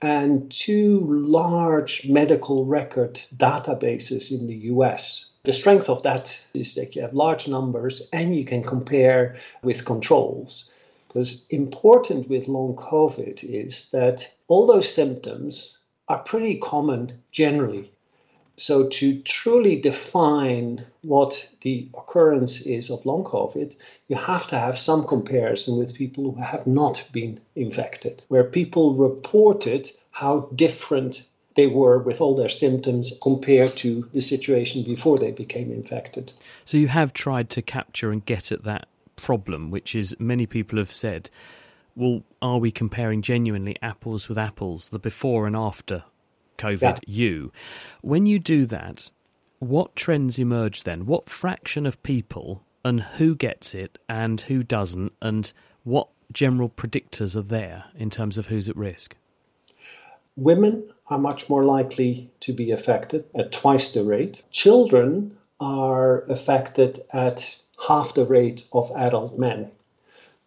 and 0.00 0.50
two 0.50 1.00
large 1.10 2.02
medical 2.08 2.64
record 2.64 3.18
databases 3.36 4.30
in 4.30 4.46
the 4.46 4.56
US. 4.72 5.26
The 5.44 5.52
strength 5.52 5.88
of 5.88 6.02
that 6.04 6.28
is 6.54 6.74
that 6.74 6.94
you 6.94 7.02
have 7.02 7.12
large 7.12 7.48
numbers 7.48 8.02
and 8.12 8.36
you 8.36 8.44
can 8.44 8.62
compare 8.62 9.36
with 9.62 9.84
controls. 9.84 10.70
Because 11.08 11.46
important 11.50 12.28
with 12.28 12.48
long 12.48 12.76
COVID 12.76 13.42
is 13.42 13.88
that 13.92 14.26
all 14.46 14.66
those 14.66 14.94
symptoms 14.94 15.76
are 16.08 16.18
pretty 16.18 16.58
common 16.58 17.12
generally. 17.32 17.90
So, 18.56 18.88
to 18.88 19.22
truly 19.22 19.76
define 19.80 20.84
what 21.02 21.32
the 21.62 21.88
occurrence 21.96 22.60
is 22.62 22.90
of 22.90 23.06
long 23.06 23.22
COVID, 23.22 23.72
you 24.08 24.16
have 24.16 24.48
to 24.48 24.58
have 24.58 24.76
some 24.76 25.06
comparison 25.06 25.78
with 25.78 25.94
people 25.94 26.32
who 26.32 26.42
have 26.42 26.66
not 26.66 27.04
been 27.12 27.40
infected, 27.54 28.24
where 28.26 28.42
people 28.42 28.94
reported 28.96 29.92
how 30.10 30.50
different 30.56 31.22
they 31.54 31.68
were 31.68 32.00
with 32.00 32.20
all 32.20 32.34
their 32.34 32.48
symptoms 32.48 33.12
compared 33.22 33.76
to 33.76 34.08
the 34.12 34.20
situation 34.20 34.82
before 34.82 35.18
they 35.18 35.30
became 35.30 35.70
infected. 35.70 36.32
So, 36.64 36.78
you 36.78 36.88
have 36.88 37.12
tried 37.12 37.50
to 37.50 37.62
capture 37.62 38.10
and 38.10 38.24
get 38.26 38.50
at 38.50 38.64
that 38.64 38.88
problem, 39.18 39.70
which 39.70 39.94
is 39.94 40.16
many 40.18 40.46
people 40.46 40.78
have 40.78 40.92
said, 40.92 41.30
well, 41.94 42.22
are 42.40 42.58
we 42.58 42.70
comparing 42.70 43.22
genuinely 43.22 43.76
apples 43.82 44.28
with 44.28 44.38
apples, 44.38 44.88
the 44.90 44.98
before 44.98 45.46
and 45.46 45.56
after 45.56 46.04
COVID 46.56 46.80
yeah. 46.80 46.98
you? 47.06 47.52
When 48.02 48.24
you 48.24 48.38
do 48.38 48.66
that, 48.66 49.10
what 49.58 49.96
trends 49.96 50.38
emerge 50.38 50.84
then? 50.84 51.06
What 51.06 51.28
fraction 51.28 51.86
of 51.86 52.02
people 52.02 52.62
and 52.84 53.00
who 53.00 53.34
gets 53.34 53.74
it 53.74 53.98
and 54.08 54.40
who 54.42 54.62
doesn't, 54.62 55.12
and 55.20 55.52
what 55.82 56.08
general 56.32 56.68
predictors 56.68 57.34
are 57.34 57.42
there 57.42 57.86
in 57.96 58.10
terms 58.10 58.38
of 58.38 58.46
who's 58.46 58.68
at 58.68 58.76
risk? 58.76 59.16
Women 60.36 60.88
are 61.08 61.18
much 61.18 61.48
more 61.48 61.64
likely 61.64 62.30
to 62.42 62.52
be 62.52 62.70
affected 62.70 63.24
at 63.36 63.50
twice 63.50 63.90
the 63.92 64.04
rate. 64.04 64.42
Children 64.52 65.36
are 65.58 66.22
affected 66.30 67.02
at 67.12 67.42
half 67.86 68.14
the 68.14 68.26
rate 68.26 68.64
of 68.72 68.90
adult 68.96 69.38
men. 69.38 69.70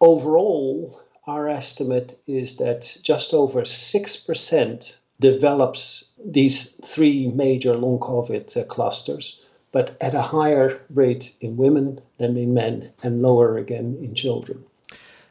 Overall, 0.00 1.00
our 1.26 1.48
estimate 1.48 2.18
is 2.26 2.56
that 2.56 2.96
just 3.02 3.32
over 3.32 3.62
6% 3.62 4.92
develops 5.20 6.04
these 6.24 6.74
three 6.92 7.28
major 7.28 7.76
long 7.76 7.98
COVID 8.00 8.56
uh, 8.56 8.64
clusters, 8.64 9.38
but 9.70 9.96
at 10.00 10.14
a 10.14 10.22
higher 10.22 10.80
rate 10.90 11.32
in 11.40 11.56
women 11.56 12.00
than 12.18 12.36
in 12.36 12.52
men 12.52 12.90
and 13.02 13.22
lower 13.22 13.56
again 13.56 13.96
in 14.02 14.14
children. 14.14 14.64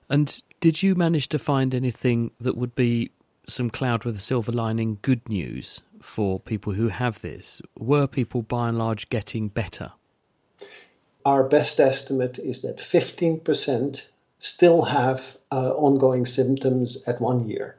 And 0.09 0.41
did 0.59 0.81
you 0.81 0.95
manage 0.95 1.27
to 1.29 1.39
find 1.39 1.75
anything 1.75 2.31
that 2.39 2.57
would 2.57 2.75
be 2.75 3.11
some 3.47 3.69
cloud 3.69 4.05
with 4.05 4.15
a 4.15 4.19
silver 4.19 4.51
lining 4.51 4.97
good 5.01 5.27
news 5.27 5.81
for 6.01 6.39
people 6.39 6.73
who 6.73 6.87
have 6.87 7.21
this? 7.21 7.61
Were 7.77 8.07
people 8.07 8.41
by 8.41 8.69
and 8.69 8.77
large 8.77 9.09
getting 9.09 9.49
better? 9.49 9.91
Our 11.25 11.43
best 11.43 11.79
estimate 11.79 12.39
is 12.39 12.61
that 12.61 12.79
15% 12.91 14.01
still 14.39 14.83
have 14.83 15.21
uh, 15.51 15.71
ongoing 15.71 16.25
symptoms 16.25 16.97
at 17.05 17.21
one 17.21 17.47
year. 17.47 17.75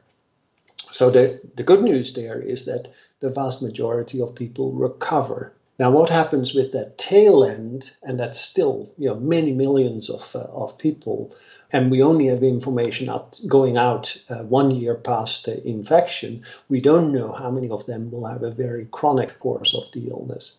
So 0.91 1.09
the, 1.09 1.41
the 1.55 1.63
good 1.63 1.81
news 1.81 2.13
there 2.13 2.41
is 2.41 2.65
that 2.65 2.89
the 3.19 3.29
vast 3.29 3.61
majority 3.61 4.21
of 4.21 4.35
people 4.35 4.71
recover. 4.71 5.53
Now, 5.79 5.89
what 5.91 6.09
happens 6.09 6.53
with 6.53 6.71
that 6.73 6.97
tail 6.97 7.43
end, 7.43 7.91
and 8.03 8.19
that's 8.19 8.39
still 8.39 8.91
you 8.97 9.09
know 9.09 9.15
many 9.15 9.51
millions 9.51 10.09
of, 10.09 10.21
uh, 10.35 10.39
of 10.39 10.77
people, 10.77 11.33
and 11.71 11.89
we 11.89 12.03
only 12.03 12.27
have 12.27 12.43
information 12.43 13.09
out, 13.09 13.39
going 13.47 13.75
out 13.75 14.15
uh, 14.29 14.43
one 14.43 14.69
year 14.69 14.93
past 14.93 15.47
uh, 15.47 15.53
infection, 15.65 16.43
we 16.69 16.79
don't 16.79 17.11
know 17.11 17.31
how 17.31 17.49
many 17.49 17.69
of 17.69 17.85
them 17.87 18.11
will 18.11 18.27
have 18.27 18.43
a 18.43 18.51
very 18.51 18.87
chronic 18.91 19.39
course 19.39 19.73
of 19.73 19.91
the 19.93 20.07
illness. 20.09 20.53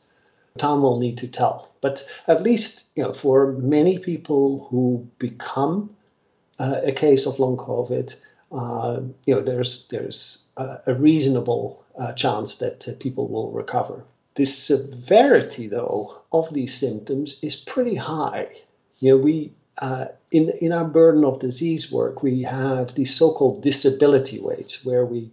Time 0.58 0.82
will 0.82 1.00
need 1.00 1.18
to 1.18 1.26
tell. 1.26 1.70
But 1.82 2.04
at 2.28 2.44
least, 2.44 2.84
you 2.94 3.02
know, 3.02 3.12
for 3.12 3.52
many 3.52 3.98
people 3.98 4.68
who 4.70 5.04
become 5.18 5.90
uh, 6.60 6.80
a 6.84 6.92
case 6.92 7.26
of 7.26 7.40
long 7.40 7.56
COVID, 7.56 8.14
uh, 8.52 9.00
you 9.26 9.34
know, 9.34 9.42
there's 9.42 9.86
there's 9.90 10.38
a, 10.56 10.78
a 10.86 10.94
reasonable 10.94 11.84
uh, 12.00 12.12
chance 12.12 12.56
that 12.58 12.86
uh, 12.86 12.92
people 13.00 13.26
will 13.26 13.50
recover. 13.50 14.04
The 14.36 14.46
severity, 14.46 15.66
though, 15.66 16.22
of 16.32 16.54
these 16.54 16.78
symptoms 16.78 17.36
is 17.42 17.56
pretty 17.56 17.96
high. 17.96 18.46
You 19.00 19.10
know, 19.10 19.24
we 19.24 19.52
uh, 19.78 20.06
in 20.30 20.50
in 20.60 20.70
our 20.70 20.84
burden 20.84 21.24
of 21.24 21.40
disease 21.40 21.90
work, 21.90 22.22
we 22.22 22.42
have 22.42 22.94
these 22.94 23.16
so-called 23.16 23.64
disability 23.64 24.38
weights, 24.38 24.84
where 24.84 25.04
we 25.04 25.32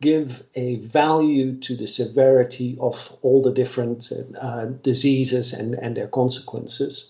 give 0.00 0.42
a 0.54 0.76
value 0.86 1.58
to 1.60 1.76
the 1.76 1.86
severity 1.86 2.76
of 2.80 2.94
all 3.22 3.42
the 3.42 3.52
different 3.52 4.10
uh, 4.40 4.66
diseases 4.84 5.52
and, 5.52 5.74
and 5.74 5.96
their 5.96 6.06
consequences. 6.06 7.06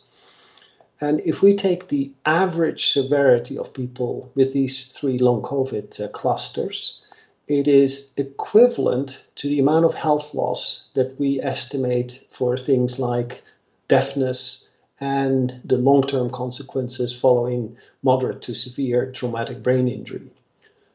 And 1.00 1.20
if 1.20 1.42
we 1.42 1.54
take 1.54 1.88
the 1.88 2.12
average 2.24 2.92
severity 2.92 3.58
of 3.58 3.74
people 3.74 4.32
with 4.34 4.52
these 4.52 4.90
three 4.98 5.18
long 5.18 5.42
COVID 5.42 6.00
uh, 6.00 6.08
clusters, 6.08 7.00
it 7.46 7.68
is 7.68 8.08
equivalent 8.16 9.18
to 9.36 9.48
the 9.48 9.60
amount 9.60 9.84
of 9.84 9.94
health 9.94 10.34
loss 10.34 10.88
that 10.94 11.18
we 11.20 11.40
estimate 11.40 12.24
for 12.36 12.58
things 12.58 12.98
like 12.98 13.42
deafness 13.88 14.66
and 15.00 15.60
the 15.64 15.76
long 15.76 16.06
term 16.06 16.30
consequences 16.30 17.16
following 17.20 17.76
moderate 18.02 18.42
to 18.42 18.54
severe 18.54 19.12
traumatic 19.12 19.62
brain 19.62 19.88
injury. 19.88 20.30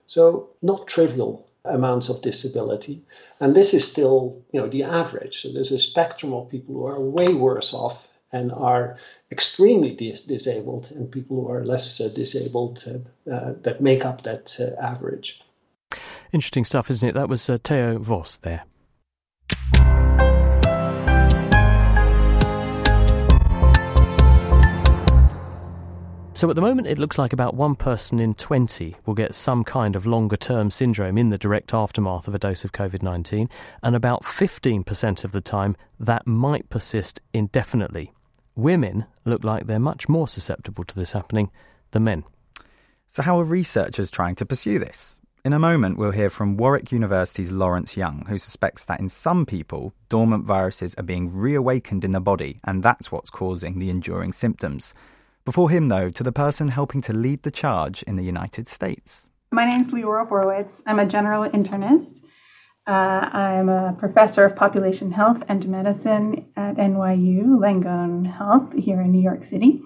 So, 0.07 0.49
not 0.61 0.87
trivial 0.87 1.47
amounts 1.65 2.09
of 2.09 2.21
disability. 2.21 3.01
And 3.39 3.55
this 3.55 3.73
is 3.73 3.87
still, 3.87 4.41
you 4.51 4.59
know, 4.59 4.69
the 4.69 4.83
average. 4.83 5.41
So 5.41 5.51
there's 5.51 5.71
a 5.71 5.79
spectrum 5.79 6.33
of 6.33 6.49
people 6.49 6.75
who 6.75 6.85
are 6.85 6.99
way 6.99 7.33
worse 7.33 7.73
off 7.73 7.97
and 8.31 8.51
are 8.51 8.97
extremely 9.31 9.91
dis- 9.95 10.21
disabled, 10.21 10.87
and 10.91 11.11
people 11.11 11.43
who 11.43 11.51
are 11.51 11.63
less 11.63 12.01
uh, 12.01 12.09
disabled 12.09 12.83
uh, 12.87 13.31
uh, 13.31 13.53
that 13.61 13.79
make 13.79 14.03
up 14.03 14.23
that 14.23 14.55
uh, 14.59 14.81
average. 14.81 15.39
Interesting 16.31 16.65
stuff, 16.65 16.89
isn't 16.89 17.09
it? 17.09 17.13
That 17.13 17.29
was 17.29 17.47
uh, 17.49 17.57
Theo 17.63 17.99
Vos 17.99 18.37
there. 18.37 18.63
So 26.43 26.49
at 26.49 26.57
the 26.57 26.61
moment, 26.61 26.89
it 26.89 26.99
looks 26.99 27.17
like 27.17 27.31
about 27.31 27.55
one 27.55 27.73
person 27.73 28.19
in 28.19 28.33
20 28.33 28.97
will 29.05 29.13
get 29.13 29.33
some 29.33 29.63
kind 29.63 29.95
of 29.95 30.05
longer 30.05 30.35
term 30.35 30.71
syndrome 30.71 31.17
in 31.17 31.29
the 31.29 31.37
direct 31.37 31.73
aftermath 31.73 32.27
of 32.27 32.35
a 32.35 32.37
dose 32.37 32.65
of 32.65 32.73
COVID 32.73 33.01
19, 33.01 33.49
and 33.81 33.95
about 33.95 34.23
15% 34.23 35.23
of 35.23 35.31
the 35.31 35.39
time 35.39 35.77
that 36.01 36.27
might 36.27 36.69
persist 36.69 37.21
indefinitely. 37.33 38.11
Women 38.57 39.05
look 39.23 39.45
like 39.45 39.67
they're 39.67 39.79
much 39.79 40.09
more 40.09 40.27
susceptible 40.27 40.83
to 40.83 40.95
this 40.95 41.13
happening 41.13 41.49
than 41.91 42.03
men. 42.03 42.25
So, 43.07 43.23
how 43.23 43.39
are 43.39 43.45
researchers 43.45 44.11
trying 44.11 44.35
to 44.35 44.45
pursue 44.45 44.79
this? 44.79 45.17
In 45.45 45.53
a 45.53 45.59
moment, 45.59 45.97
we'll 45.97 46.11
hear 46.11 46.29
from 46.29 46.57
Warwick 46.57 46.91
University's 46.91 47.51
Lawrence 47.51 47.95
Young, 47.95 48.25
who 48.27 48.37
suspects 48.37 48.83
that 48.83 48.99
in 48.99 49.07
some 49.07 49.45
people, 49.45 49.93
dormant 50.09 50.43
viruses 50.43 50.93
are 50.95 51.03
being 51.03 51.33
reawakened 51.33 52.03
in 52.03 52.11
the 52.11 52.19
body, 52.19 52.59
and 52.65 52.83
that's 52.83 53.13
what's 53.13 53.29
causing 53.29 53.79
the 53.79 53.89
enduring 53.89 54.33
symptoms. 54.33 54.93
Before 55.45 55.69
him, 55.69 55.89
though, 55.89 56.09
to 56.09 56.23
the 56.23 56.31
person 56.31 56.69
helping 56.69 57.01
to 57.01 57.13
lead 57.13 57.43
the 57.43 57.51
charge 57.51 58.01
in 58.03 58.15
the 58.15 58.23
United 58.23 58.67
States. 58.67 59.29
My 59.51 59.65
name 59.65 59.81
is 59.81 59.87
Leora 59.87 60.27
Horwitz. 60.27 60.81
I'm 60.85 60.99
a 60.99 61.05
general 61.05 61.49
internist. 61.49 62.21
Uh, 62.87 63.29
I'm 63.31 63.67
a 63.67 63.93
professor 63.99 64.45
of 64.45 64.55
population 64.55 65.11
health 65.11 65.43
and 65.49 65.67
medicine 65.67 66.45
at 66.55 66.77
NYU 66.77 67.45
Langone 67.59 68.25
Health 68.25 68.73
here 68.73 69.01
in 69.01 69.11
New 69.11 69.21
York 69.21 69.43
City. 69.43 69.81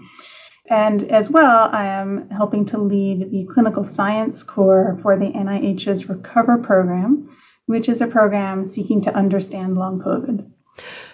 And 0.70 1.10
as 1.12 1.30
well, 1.30 1.70
I 1.72 1.86
am 1.86 2.30
helping 2.30 2.66
to 2.68 2.78
lead 2.78 3.32
the 3.32 3.48
clinical 3.52 3.84
science 3.84 4.44
core 4.44 5.00
for 5.02 5.18
the 5.18 5.32
NIH's 5.32 6.08
Recover 6.08 6.60
program, 6.60 7.36
which 7.66 7.90
is 7.90 8.02
a 8.02 8.08
program 8.08 8.68
seeking 8.68 9.02
to 9.04 9.16
understand 9.16 9.76
long 9.76 10.00
COVID. 10.02 10.52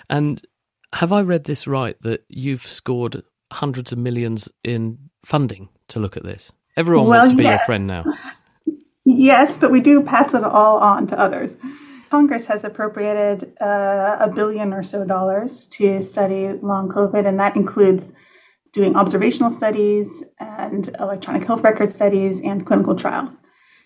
And 0.09 0.45
have 0.93 1.13
I 1.13 1.21
read 1.21 1.45
this 1.45 1.65
right 1.65 1.95
that 2.01 2.25
you've 2.27 2.67
scored 2.67 3.23
hundreds 3.53 3.91
of 3.91 3.97
millions 3.97 4.49
in 4.63 4.97
funding 5.23 5.69
to 5.89 5.99
look 5.99 6.17
at 6.17 6.23
this. 6.23 6.51
Everyone 6.75 7.07
well, 7.07 7.19
wants 7.19 7.29
to 7.29 7.35
be 7.35 7.43
yes. 7.43 7.59
your 7.59 7.65
friend 7.65 7.87
now. 7.87 8.03
Yes, 9.05 9.57
but 9.57 9.71
we 9.71 9.81
do 9.81 10.01
pass 10.01 10.33
it 10.33 10.43
all 10.43 10.77
on 10.77 11.07
to 11.07 11.19
others. 11.19 11.51
Congress 12.09 12.45
has 12.45 12.63
appropriated 12.63 13.53
uh, 13.59 14.17
a 14.19 14.31
billion 14.33 14.71
or 14.71 14.83
so 14.83 15.03
dollars 15.03 15.65
to 15.71 16.01
study 16.01 16.53
long 16.61 16.89
COVID, 16.89 17.27
and 17.27 17.39
that 17.39 17.55
includes 17.55 18.03
doing 18.71 18.95
observational 18.95 19.51
studies 19.51 20.07
and 20.39 20.95
electronic 20.99 21.45
health 21.45 21.61
record 21.63 21.91
studies 21.91 22.39
and 22.43 22.65
clinical 22.65 22.95
trials. 22.95 23.29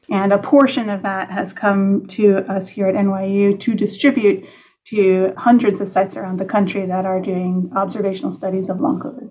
And 0.10 0.32
a 0.32 0.38
portion 0.38 0.90
of 0.90 1.02
that 1.02 1.32
has 1.32 1.52
come 1.52 2.06
to 2.08 2.38
us 2.50 2.68
here 2.68 2.88
at 2.88 2.96
NYU 2.96 3.60
to 3.62 3.74
distribute 3.74 4.46
to 4.86 5.34
hundreds 5.36 5.82
of 5.82 5.90
sites 5.90 6.16
around 6.16 6.38
the 6.40 6.46
country 6.46 6.86
that 6.86 7.06
are 7.06 7.20
doing 7.20 7.72
observational 7.76 8.34
studies 8.34 8.70
of 8.70 8.80
long 8.80 9.00
COVID. 9.00 9.30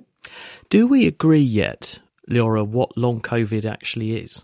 Do 0.69 0.87
we 0.87 1.07
agree 1.07 1.41
yet, 1.41 2.01
Laura, 2.29 2.65
what 2.65 2.97
long 2.97 3.21
COVID 3.21 3.65
actually 3.65 4.17
is? 4.17 4.43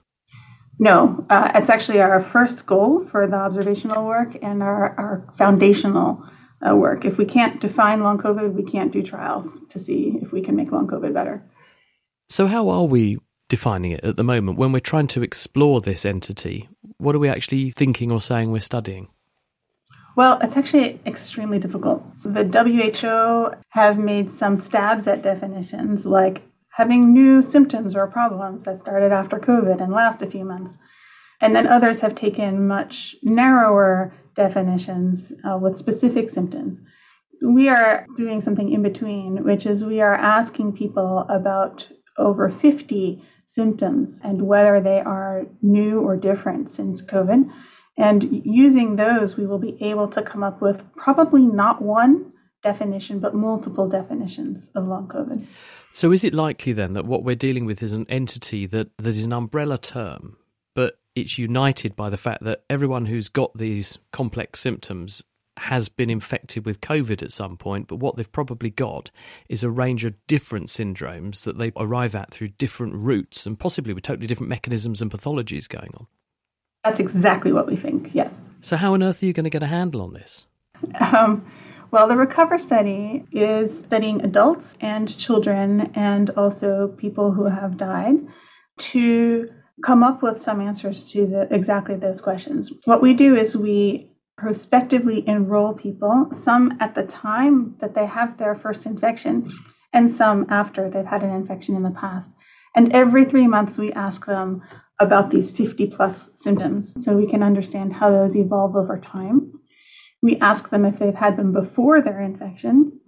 No, 0.78 1.26
uh, 1.30 1.52
it's 1.54 1.68
actually 1.68 2.00
our 2.00 2.22
first 2.22 2.66
goal 2.66 3.06
for 3.10 3.26
the 3.26 3.36
observational 3.36 4.06
work 4.06 4.36
and 4.42 4.62
our, 4.62 4.94
our 4.98 5.34
foundational 5.36 6.24
uh, 6.66 6.74
work. 6.74 7.04
If 7.04 7.18
we 7.18 7.24
can't 7.24 7.60
define 7.60 8.02
long 8.02 8.18
COVID, 8.18 8.54
we 8.54 8.70
can't 8.70 8.92
do 8.92 9.02
trials 9.02 9.46
to 9.70 9.78
see 9.78 10.18
if 10.22 10.32
we 10.32 10.42
can 10.42 10.56
make 10.56 10.72
long 10.72 10.86
COVID 10.86 11.12
better. 11.12 11.42
So, 12.28 12.46
how 12.46 12.68
are 12.68 12.84
we 12.84 13.18
defining 13.48 13.92
it 13.92 14.04
at 14.04 14.16
the 14.16 14.24
moment 14.24 14.58
when 14.58 14.72
we're 14.72 14.80
trying 14.80 15.08
to 15.08 15.22
explore 15.22 15.80
this 15.80 16.06
entity? 16.06 16.68
What 16.98 17.14
are 17.14 17.18
we 17.18 17.28
actually 17.28 17.70
thinking 17.70 18.10
or 18.10 18.20
saying 18.20 18.50
we're 18.50 18.60
studying? 18.60 19.08
Well, 20.14 20.38
it's 20.42 20.56
actually 20.56 21.00
extremely 21.06 21.58
difficult. 21.58 22.04
The 22.22 22.44
WHO 22.44 23.56
have 23.70 23.98
made 23.98 24.32
some 24.34 24.56
stabs 24.56 25.06
at 25.06 25.22
definitions 25.22 26.04
like 26.04 26.42
having 26.68 27.12
new 27.12 27.42
symptoms 27.42 27.94
or 27.94 28.06
problems 28.06 28.62
that 28.64 28.82
started 28.82 29.12
after 29.12 29.38
COVID 29.38 29.82
and 29.82 29.92
last 29.92 30.20
a 30.22 30.30
few 30.30 30.44
months. 30.44 30.76
And 31.40 31.56
then 31.56 31.66
others 31.66 32.00
have 32.00 32.14
taken 32.14 32.66
much 32.66 33.16
narrower 33.22 34.12
definitions 34.36 35.32
uh, 35.48 35.56
with 35.56 35.78
specific 35.78 36.30
symptoms. 36.30 36.78
We 37.42 37.68
are 37.68 38.06
doing 38.16 38.40
something 38.40 38.70
in 38.70 38.82
between, 38.82 39.42
which 39.44 39.66
is 39.66 39.82
we 39.82 40.00
are 40.00 40.14
asking 40.14 40.74
people 40.74 41.26
about 41.28 41.86
over 42.18 42.50
50 42.50 43.22
symptoms 43.46 44.20
and 44.22 44.42
whether 44.42 44.80
they 44.80 45.00
are 45.00 45.46
new 45.62 46.00
or 46.00 46.16
different 46.16 46.72
since 46.72 47.02
COVID 47.02 47.50
and 47.96 48.42
using 48.44 48.96
those, 48.96 49.36
we 49.36 49.46
will 49.46 49.58
be 49.58 49.76
able 49.80 50.08
to 50.08 50.22
come 50.22 50.42
up 50.42 50.60
with 50.62 50.80
probably 50.96 51.42
not 51.42 51.82
one 51.82 52.32
definition, 52.62 53.18
but 53.18 53.34
multiple 53.34 53.88
definitions 53.88 54.68
of 54.74 54.86
long 54.86 55.08
COVID. 55.08 55.44
So, 55.92 56.10
is 56.12 56.24
it 56.24 56.32
likely 56.32 56.72
then 56.72 56.94
that 56.94 57.04
what 57.04 57.22
we're 57.22 57.34
dealing 57.34 57.66
with 57.66 57.82
is 57.82 57.92
an 57.92 58.06
entity 58.08 58.66
that, 58.66 58.88
that 58.98 59.08
is 59.08 59.26
an 59.26 59.32
umbrella 59.32 59.76
term, 59.76 60.36
but 60.74 60.98
it's 61.14 61.38
united 61.38 61.94
by 61.94 62.08
the 62.08 62.16
fact 62.16 62.44
that 62.44 62.64
everyone 62.70 63.06
who's 63.06 63.28
got 63.28 63.56
these 63.56 63.98
complex 64.12 64.60
symptoms 64.60 65.22
has 65.58 65.90
been 65.90 66.08
infected 66.08 66.64
with 66.64 66.80
COVID 66.80 67.22
at 67.22 67.30
some 67.30 67.58
point, 67.58 67.88
but 67.88 67.96
what 67.96 68.16
they've 68.16 68.32
probably 68.32 68.70
got 68.70 69.10
is 69.50 69.62
a 69.62 69.70
range 69.70 70.04
of 70.06 70.14
different 70.26 70.68
syndromes 70.68 71.44
that 71.44 71.58
they 71.58 71.72
arrive 71.76 72.14
at 72.14 72.30
through 72.30 72.48
different 72.48 72.94
routes 72.94 73.44
and 73.44 73.58
possibly 73.58 73.92
with 73.92 74.02
totally 74.02 74.26
different 74.26 74.48
mechanisms 74.48 75.02
and 75.02 75.10
pathologies 75.10 75.68
going 75.68 75.90
on? 75.94 76.06
That's 76.84 77.00
exactly 77.00 77.52
what 77.52 77.66
we 77.66 77.76
think, 77.76 78.10
yes. 78.12 78.32
So, 78.60 78.76
how 78.76 78.94
on 78.94 79.02
earth 79.02 79.22
are 79.22 79.26
you 79.26 79.32
going 79.32 79.44
to 79.44 79.50
get 79.50 79.62
a 79.62 79.66
handle 79.66 80.02
on 80.02 80.12
this? 80.12 80.46
Um, 81.00 81.46
well, 81.92 82.08
the 82.08 82.16
Recover 82.16 82.58
study 82.58 83.24
is 83.32 83.80
studying 83.80 84.22
adults 84.22 84.76
and 84.80 85.16
children 85.18 85.92
and 85.94 86.30
also 86.30 86.94
people 86.96 87.30
who 87.30 87.44
have 87.44 87.76
died 87.76 88.14
to 88.78 89.48
come 89.84 90.02
up 90.02 90.22
with 90.22 90.42
some 90.42 90.60
answers 90.60 91.04
to 91.12 91.26
the, 91.26 91.54
exactly 91.54 91.96
those 91.96 92.20
questions. 92.20 92.70
What 92.84 93.02
we 93.02 93.14
do 93.14 93.36
is 93.36 93.54
we 93.54 94.10
prospectively 94.38 95.22
enroll 95.26 95.74
people, 95.74 96.30
some 96.42 96.78
at 96.80 96.94
the 96.94 97.02
time 97.02 97.76
that 97.80 97.94
they 97.94 98.06
have 98.06 98.38
their 98.38 98.54
first 98.54 98.86
infection, 98.86 99.50
and 99.92 100.14
some 100.14 100.46
after 100.48 100.88
they've 100.88 101.04
had 101.04 101.22
an 101.22 101.34
infection 101.34 101.76
in 101.76 101.82
the 101.82 101.90
past. 101.90 102.30
And 102.74 102.92
every 102.92 103.26
three 103.26 103.46
months, 103.46 103.76
we 103.76 103.92
ask 103.92 104.24
them 104.24 104.62
about 105.00 105.30
these 105.30 105.50
50 105.50 105.88
plus 105.88 106.30
symptoms 106.36 106.92
so 107.02 107.16
we 107.16 107.26
can 107.26 107.42
understand 107.42 107.92
how 107.92 108.10
those 108.10 108.36
evolve 108.36 108.76
over 108.76 108.98
time. 108.98 109.52
We 110.22 110.38
ask 110.38 110.70
them 110.70 110.84
if 110.84 110.98
they've 110.98 111.14
had 111.14 111.36
them 111.36 111.52
before 111.52 112.00
their 112.00 112.20
infection. 112.20 113.00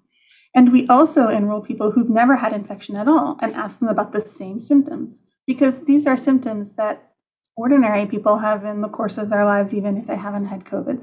And 0.54 0.72
we 0.72 0.86
also 0.88 1.28
enroll 1.28 1.60
people 1.60 1.90
who've 1.90 2.10
never 2.10 2.36
had 2.36 2.52
infection 2.52 2.96
at 2.96 3.08
all 3.08 3.38
and 3.40 3.54
ask 3.54 3.78
them 3.78 3.88
about 3.88 4.12
the 4.12 4.26
same 4.38 4.60
symptoms 4.60 5.14
because 5.46 5.74
these 5.86 6.06
are 6.06 6.16
symptoms 6.16 6.70
that 6.76 7.12
ordinary 7.56 8.06
people 8.06 8.38
have 8.38 8.64
in 8.64 8.80
the 8.80 8.88
course 8.88 9.18
of 9.18 9.30
their 9.30 9.44
lives, 9.44 9.72
even 9.72 9.96
if 9.96 10.06
they 10.06 10.16
haven't 10.16 10.46
had 10.46 10.64
COVID. 10.64 11.02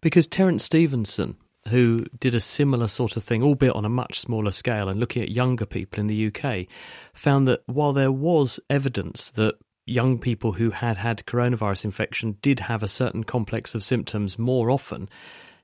Because 0.00 0.26
Terence 0.26 0.64
Stephenson, 0.64 1.36
who 1.68 2.06
did 2.18 2.34
a 2.34 2.40
similar 2.40 2.88
sort 2.88 3.16
of 3.16 3.24
thing, 3.24 3.42
albeit 3.42 3.74
on 3.74 3.84
a 3.84 3.90
much 3.90 4.18
smaller 4.18 4.50
scale, 4.50 4.88
and 4.88 4.98
looking 4.98 5.22
at 5.22 5.30
younger 5.30 5.66
people 5.66 6.00
in 6.00 6.06
the 6.06 6.26
UK, 6.26 6.66
found 7.14 7.46
that 7.48 7.62
while 7.66 7.92
there 7.92 8.12
was 8.12 8.58
evidence 8.68 9.30
that 9.30 9.54
young 9.84 10.18
people 10.18 10.52
who 10.52 10.70
had 10.70 10.96
had 10.96 11.24
coronavirus 11.26 11.86
infection 11.86 12.36
did 12.42 12.60
have 12.60 12.82
a 12.82 12.88
certain 12.88 13.24
complex 13.24 13.74
of 13.74 13.82
symptoms 13.82 14.38
more 14.38 14.70
often, 14.70 15.08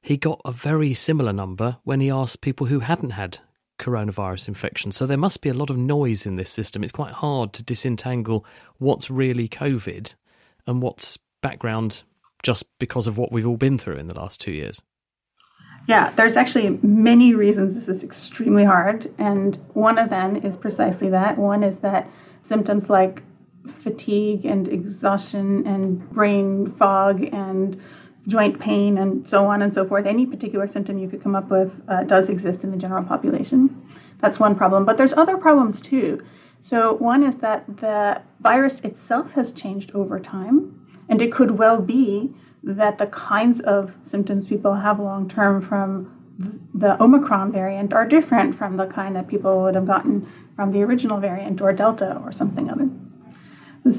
he 0.00 0.16
got 0.16 0.40
a 0.44 0.52
very 0.52 0.94
similar 0.94 1.32
number 1.32 1.76
when 1.84 2.00
he 2.00 2.10
asked 2.10 2.40
people 2.40 2.66
who 2.66 2.80
hadn't 2.80 3.10
had 3.10 3.38
coronavirus 3.78 4.48
infection. 4.48 4.90
So 4.90 5.06
there 5.06 5.16
must 5.16 5.40
be 5.40 5.48
a 5.48 5.54
lot 5.54 5.70
of 5.70 5.76
noise 5.76 6.26
in 6.26 6.36
this 6.36 6.50
system. 6.50 6.82
It's 6.82 6.92
quite 6.92 7.12
hard 7.12 7.52
to 7.54 7.62
disentangle 7.62 8.44
what's 8.78 9.10
really 9.10 9.48
COVID 9.48 10.14
and 10.66 10.82
what's 10.82 11.18
background 11.42 12.02
just 12.42 12.66
because 12.78 13.06
of 13.06 13.18
what 13.18 13.32
we've 13.32 13.46
all 13.46 13.56
been 13.56 13.78
through 13.78 13.96
in 13.96 14.08
the 14.08 14.18
last 14.18 14.40
two 14.40 14.52
years. 14.52 14.82
Yeah, 15.86 16.12
there's 16.16 16.36
actually 16.36 16.78
many 16.82 17.34
reasons 17.34 17.74
this 17.74 17.88
is 17.88 18.02
extremely 18.02 18.64
hard. 18.64 19.12
And 19.18 19.56
one 19.72 19.98
of 19.98 20.10
them 20.10 20.36
is 20.36 20.56
precisely 20.56 21.08
that. 21.10 21.38
One 21.38 21.62
is 21.62 21.78
that 21.78 22.10
symptoms 22.42 22.90
like 22.90 23.22
fatigue 23.82 24.44
and 24.44 24.68
exhaustion 24.68 25.66
and 25.66 26.08
brain 26.10 26.74
fog 26.78 27.22
and 27.32 27.80
joint 28.26 28.60
pain 28.60 28.98
and 28.98 29.26
so 29.26 29.46
on 29.46 29.62
and 29.62 29.72
so 29.72 29.86
forth, 29.86 30.06
any 30.06 30.26
particular 30.26 30.68
symptom 30.68 30.98
you 30.98 31.08
could 31.08 31.22
come 31.22 31.34
up 31.34 31.48
with 31.50 31.72
uh, 31.88 32.04
does 32.04 32.28
exist 32.28 32.62
in 32.62 32.70
the 32.70 32.76
general 32.76 33.02
population. 33.04 33.82
That's 34.20 34.38
one 34.38 34.54
problem. 34.54 34.84
But 34.84 34.96
there's 34.96 35.14
other 35.14 35.36
problems 35.36 35.80
too. 35.80 36.22
So, 36.60 36.94
one 36.94 37.22
is 37.22 37.36
that 37.36 37.64
the 37.78 38.20
virus 38.40 38.80
itself 38.80 39.32
has 39.32 39.52
changed 39.52 39.92
over 39.94 40.18
time, 40.18 40.88
and 41.08 41.22
it 41.22 41.32
could 41.32 41.52
well 41.52 41.80
be 41.80 42.34
that 42.64 42.98
the 42.98 43.06
kinds 43.06 43.60
of 43.60 43.94
symptoms 44.02 44.46
people 44.46 44.74
have 44.74 44.98
long 44.98 45.28
term 45.28 45.62
from 45.62 46.14
the 46.74 47.00
Omicron 47.02 47.52
variant 47.52 47.92
are 47.92 48.06
different 48.06 48.56
from 48.58 48.76
the 48.76 48.86
kind 48.86 49.16
that 49.16 49.28
people 49.28 49.62
would 49.62 49.74
have 49.74 49.86
gotten 49.86 50.28
from 50.56 50.72
the 50.72 50.82
original 50.82 51.18
variant 51.18 51.60
or 51.60 51.72
Delta 51.72 52.20
or 52.24 52.32
something 52.32 52.68
other. 52.70 52.88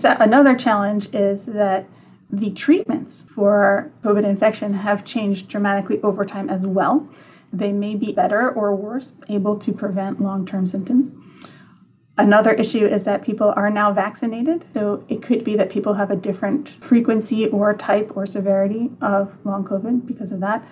Another 0.03 0.55
challenge 0.55 1.10
is 1.13 1.43
that 1.46 1.86
the 2.31 2.51
treatments 2.51 3.25
for 3.34 3.91
COVID 4.03 4.24
infection 4.24 4.74
have 4.74 5.03
changed 5.03 5.50
dramatically 5.50 6.00
over 6.03 6.25
time 6.25 6.50
as 6.50 6.65
well. 6.65 7.08
They 7.51 7.72
may 7.72 7.96
be 7.96 8.12
better 8.12 8.51
or 8.51 8.75
worse, 8.75 9.12
able 9.29 9.58
to 9.60 9.74
prevent 9.74 10.22
long 10.22 10.46
term 10.46 10.67
symptoms. 10.67 11.12
Another 12.19 12.51
issue 12.51 12.86
is 12.86 13.03
that 13.05 13.24
people 13.24 13.53
are 13.55 13.69
now 13.69 13.93
vaccinated, 13.93 14.65
so 14.74 15.03
it 15.08 15.24
could 15.24 15.43
be 15.43 15.55
that 15.55 15.69
people 15.69 15.93
have 15.93 16.12
a 16.12 16.15
different 16.17 16.69
frequency 16.81 17.48
or 17.48 17.74
type 17.74 18.12
or 18.15 18.25
severity 18.25 18.91
of 19.01 19.31
long 19.46 19.63
COVID 19.63 20.05
because 20.05 20.31
of 20.31 20.41
that. 20.41 20.63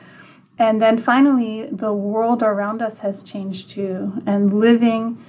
And 0.59 0.81
then 0.81 1.01
finally, 1.01 1.69
the 1.71 1.93
world 1.93 2.43
around 2.43 2.81
us 2.81 2.97
has 2.97 3.23
changed 3.23 3.69
too, 3.69 4.11
and 4.27 4.59
living 4.59 5.23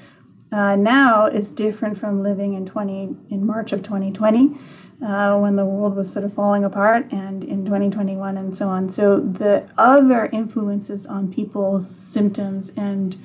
uh, 0.52 0.76
now 0.76 1.26
is 1.26 1.49
different 1.50 1.99
from 1.99 2.23
living 2.23 2.55
in 2.55 2.67
20 2.67 3.17
in 3.31 3.47
March 3.47 3.73
of 3.73 3.83
2020 3.83 4.59
uh, 5.05 5.38
when 5.38 5.57
the 5.57 5.64
world 5.64 5.95
was 5.95 6.12
sort 6.12 6.25
of 6.25 6.35
falling 6.35 6.64
apart, 6.64 7.07
and 7.12 7.45
in 7.45 7.64
2021 7.64 8.37
and 8.37 8.57
so 8.57 8.69
on. 8.69 8.90
So 8.90 9.21
the 9.21 9.69
other 9.78 10.26
influences 10.26 11.07
on 11.07 11.33
people's 11.33 11.88
symptoms 11.88 12.71
and 12.76 13.17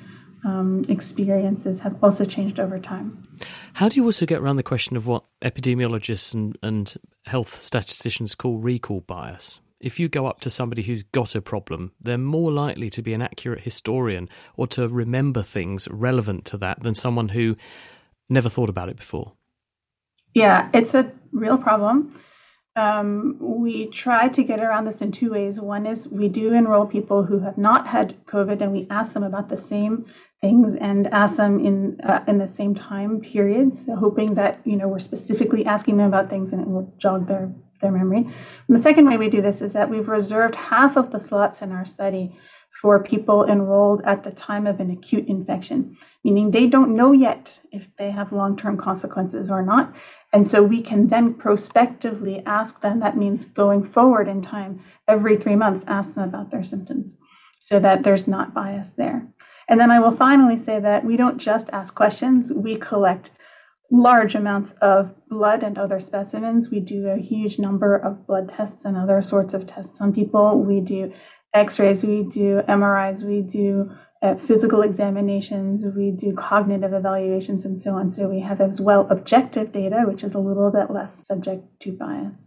um, 0.44 0.84
experiences 0.88 1.80
have 1.80 1.96
also 2.02 2.24
changed 2.24 2.60
over 2.60 2.78
time. 2.78 3.26
How 3.72 3.88
do 3.88 3.96
you 3.96 4.04
also 4.04 4.26
get 4.26 4.40
around 4.40 4.56
the 4.56 4.62
question 4.62 4.96
of 4.96 5.08
what 5.08 5.24
epidemiologists 5.42 6.32
and, 6.34 6.56
and 6.62 6.94
health 7.26 7.60
statisticians 7.60 8.34
call 8.34 8.58
recall 8.58 9.00
bias? 9.00 9.60
If 9.80 10.00
you 10.00 10.08
go 10.08 10.26
up 10.26 10.40
to 10.40 10.50
somebody 10.50 10.82
who's 10.82 11.02
got 11.02 11.34
a 11.34 11.42
problem, 11.42 11.92
they're 12.00 12.16
more 12.16 12.50
likely 12.50 12.88
to 12.90 13.02
be 13.02 13.12
an 13.12 13.22
accurate 13.22 13.60
historian 13.60 14.28
or 14.56 14.66
to 14.68 14.88
remember 14.88 15.42
things 15.42 15.88
relevant 15.90 16.44
to 16.46 16.58
that 16.58 16.82
than 16.82 16.94
someone 16.94 17.30
who 17.30 17.56
never 18.28 18.48
thought 18.48 18.70
about 18.70 18.88
it 18.88 18.96
before. 18.96 19.32
Yeah, 20.34 20.68
it's 20.72 20.94
a 20.94 21.12
real 21.32 21.58
problem. 21.58 22.18
Um, 22.76 23.36
we 23.40 23.86
try 23.86 24.28
to 24.28 24.42
get 24.42 24.58
around 24.58 24.86
this 24.86 25.00
in 25.00 25.12
two 25.12 25.30
ways. 25.30 25.60
One 25.60 25.86
is 25.86 26.08
we 26.08 26.28
do 26.28 26.52
enroll 26.52 26.86
people 26.86 27.22
who 27.22 27.38
have 27.38 27.56
not 27.56 27.86
had 27.86 28.16
COVID, 28.26 28.60
and 28.60 28.72
we 28.72 28.88
ask 28.90 29.12
them 29.12 29.22
about 29.22 29.48
the 29.48 29.56
same 29.56 30.06
things 30.40 30.76
and 30.80 31.06
ask 31.06 31.36
them 31.36 31.64
in 31.64 32.00
uh, 32.00 32.24
in 32.26 32.38
the 32.38 32.48
same 32.48 32.74
time 32.74 33.20
periods, 33.20 33.78
hoping 33.96 34.34
that 34.34 34.60
you 34.64 34.74
know 34.74 34.88
we're 34.88 34.98
specifically 34.98 35.64
asking 35.64 35.98
them 35.98 36.08
about 36.08 36.28
things 36.28 36.52
and 36.52 36.60
it 36.60 36.66
will 36.66 36.92
jog 36.98 37.28
their 37.28 37.52
their 37.80 37.92
memory. 37.92 38.26
And 38.68 38.78
the 38.78 38.82
second 38.82 39.06
way 39.06 39.16
we 39.16 39.28
do 39.28 39.42
this 39.42 39.60
is 39.60 39.72
that 39.72 39.90
we've 39.90 40.08
reserved 40.08 40.54
half 40.54 40.96
of 40.96 41.10
the 41.10 41.20
slots 41.20 41.62
in 41.62 41.72
our 41.72 41.84
study 41.84 42.36
for 42.80 43.02
people 43.02 43.44
enrolled 43.44 44.02
at 44.04 44.24
the 44.24 44.30
time 44.32 44.66
of 44.66 44.78
an 44.78 44.90
acute 44.90 45.26
infection, 45.26 45.96
meaning 46.22 46.50
they 46.50 46.66
don't 46.66 46.94
know 46.94 47.12
yet 47.12 47.50
if 47.72 47.88
they 47.96 48.10
have 48.10 48.32
long 48.32 48.56
term 48.56 48.76
consequences 48.76 49.50
or 49.50 49.62
not. 49.62 49.94
And 50.34 50.46
so 50.50 50.62
we 50.62 50.82
can 50.82 51.08
then 51.08 51.32
prospectively 51.32 52.42
ask 52.44 52.80
them, 52.80 53.00
that 53.00 53.16
means 53.16 53.44
going 53.46 53.88
forward 53.88 54.28
in 54.28 54.42
time, 54.42 54.84
every 55.08 55.36
three 55.36 55.56
months, 55.56 55.84
ask 55.88 56.12
them 56.14 56.24
about 56.24 56.50
their 56.50 56.64
symptoms 56.64 57.10
so 57.60 57.80
that 57.80 58.02
there's 58.02 58.26
not 58.26 58.52
bias 58.52 58.90
there. 58.96 59.26
And 59.68 59.80
then 59.80 59.90
I 59.90 60.00
will 60.00 60.14
finally 60.14 60.62
say 60.62 60.78
that 60.80 61.04
we 61.04 61.16
don't 61.16 61.38
just 61.38 61.70
ask 61.72 61.94
questions, 61.94 62.52
we 62.52 62.76
collect 62.76 63.30
large 64.02 64.34
amounts 64.34 64.72
of 64.82 65.14
blood 65.28 65.62
and 65.62 65.78
other 65.78 66.00
specimens. 66.00 66.68
We 66.68 66.80
do 66.80 67.08
a 67.08 67.16
huge 67.16 67.58
number 67.58 67.96
of 67.96 68.26
blood 68.26 68.48
tests 68.48 68.84
and 68.84 68.96
other 68.96 69.22
sorts 69.22 69.54
of 69.54 69.66
tests 69.66 70.00
on 70.00 70.12
people. 70.12 70.62
We 70.62 70.80
do 70.80 71.12
x 71.52 71.78
rays, 71.78 72.02
we 72.02 72.24
do 72.24 72.60
MRIs, 72.68 73.22
we 73.22 73.40
do 73.40 73.92
uh, 74.22 74.34
physical 74.46 74.82
examinations, 74.82 75.84
we 75.94 76.10
do 76.10 76.34
cognitive 76.34 76.92
evaluations, 76.92 77.64
and 77.64 77.80
so 77.80 77.92
on. 77.92 78.10
So 78.10 78.26
we 78.26 78.40
have 78.40 78.60
as 78.60 78.80
well 78.80 79.06
objective 79.10 79.70
data, 79.70 80.02
which 80.06 80.24
is 80.24 80.34
a 80.34 80.38
little 80.38 80.70
bit 80.70 80.90
less 80.90 81.12
subject 81.28 81.62
to 81.82 81.92
bias. 81.92 82.46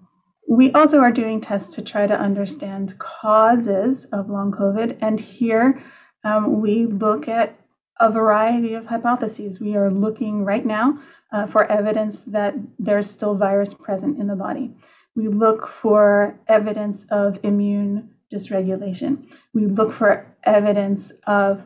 We 0.49 0.71
also 0.73 0.97
are 0.99 1.11
doing 1.11 1.39
tests 1.39 1.75
to 1.75 1.81
try 1.81 2.07
to 2.07 2.13
understand 2.13 2.97
causes 2.99 4.05
of 4.11 4.29
long 4.29 4.51
COVID, 4.51 4.97
and 5.01 5.19
here 5.19 5.81
um, 6.23 6.61
we 6.61 6.87
look 6.87 7.27
at 7.27 7.57
a 7.99 8.11
variety 8.11 8.73
of 8.73 8.85
hypotheses. 8.85 9.59
We 9.59 9.75
are 9.75 9.91
looking 9.91 10.43
right 10.43 10.65
now 10.65 10.99
uh, 11.31 11.47
for 11.47 11.69
evidence 11.71 12.21
that 12.27 12.55
there's 12.79 13.09
still 13.09 13.35
virus 13.35 13.73
present 13.73 14.19
in 14.19 14.27
the 14.27 14.35
body. 14.35 14.75
We 15.15 15.27
look 15.27 15.67
for 15.81 16.39
evidence 16.47 17.05
of 17.09 17.39
immune 17.43 18.11
dysregulation. 18.31 19.27
We 19.53 19.65
look 19.65 19.93
for 19.93 20.27
evidence 20.43 21.11
of 21.25 21.63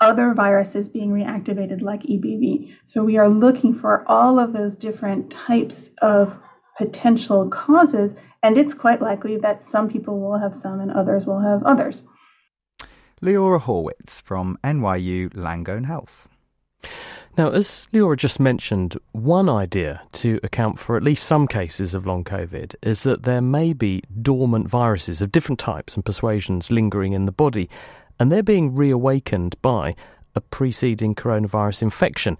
other 0.00 0.34
viruses 0.34 0.88
being 0.88 1.10
reactivated, 1.10 1.80
like 1.80 2.02
EBV. 2.02 2.74
So 2.84 3.02
we 3.02 3.16
are 3.16 3.28
looking 3.28 3.78
for 3.78 4.04
all 4.06 4.38
of 4.38 4.52
those 4.52 4.74
different 4.74 5.30
types 5.30 5.88
of 6.02 6.36
potential 6.76 7.48
causes, 7.48 8.14
and 8.42 8.58
it's 8.58 8.74
quite 8.74 9.00
likely 9.00 9.38
that 9.38 9.66
some 9.66 9.88
people 9.88 10.20
will 10.20 10.38
have 10.38 10.54
some 10.54 10.80
and 10.80 10.90
others 10.90 11.26
will 11.26 11.40
have 11.40 11.62
others. 11.64 12.02
Leora 13.24 13.58
Horwitz 13.58 14.20
from 14.20 14.58
NYU 14.62 15.30
Langone 15.30 15.86
Health. 15.86 16.28
Now, 17.38 17.48
as 17.52 17.88
Leora 17.90 18.18
just 18.18 18.38
mentioned, 18.38 18.98
one 19.12 19.48
idea 19.48 20.02
to 20.12 20.38
account 20.42 20.78
for 20.78 20.94
at 20.98 21.02
least 21.02 21.24
some 21.24 21.48
cases 21.48 21.94
of 21.94 22.06
long 22.06 22.22
COVID 22.22 22.74
is 22.82 23.02
that 23.04 23.22
there 23.22 23.40
may 23.40 23.72
be 23.72 24.02
dormant 24.20 24.68
viruses 24.68 25.22
of 25.22 25.32
different 25.32 25.58
types 25.58 25.94
and 25.94 26.04
persuasions 26.04 26.70
lingering 26.70 27.14
in 27.14 27.24
the 27.24 27.32
body, 27.32 27.70
and 28.20 28.30
they're 28.30 28.42
being 28.42 28.74
reawakened 28.74 29.56
by 29.62 29.96
a 30.34 30.42
preceding 30.42 31.14
coronavirus 31.14 31.80
infection. 31.80 32.36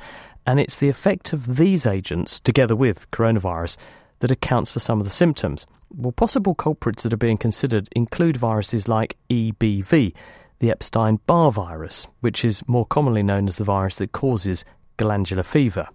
And 0.47 0.61
it's 0.61 0.77
the 0.77 0.91
effect 0.91 1.33
of 1.33 1.57
these 1.57 1.87
agents, 1.87 2.41
together 2.41 2.77
with 2.77 3.11
coronavirus, 3.11 3.79
that 4.19 4.31
accounts 4.31 4.71
for 4.71 4.81
some 4.81 5.01
of 5.01 5.05
the 5.05 5.11
symptoms. 5.11 5.65
Well, 5.97 6.13
possible 6.13 6.55
culprits 6.55 7.05
that 7.05 7.15
are 7.15 7.17
being 7.17 7.39
considered 7.39 7.89
include 7.97 8.37
viruses 8.37 8.87
like 8.87 9.17
EBV, 9.31 10.13
the 10.59 10.71
Epstein 10.71 11.21
Barr 11.27 11.51
virus, 11.51 12.07
which 12.21 12.45
is 12.45 12.67
more 12.69 12.87
commonly 12.87 13.23
known 13.23 13.49
as 13.49 13.59
the 13.59 13.65
virus 13.65 13.97
that 13.97 14.13
causes 14.13 14.65
glandular 14.97 15.43
fever. 15.43 15.89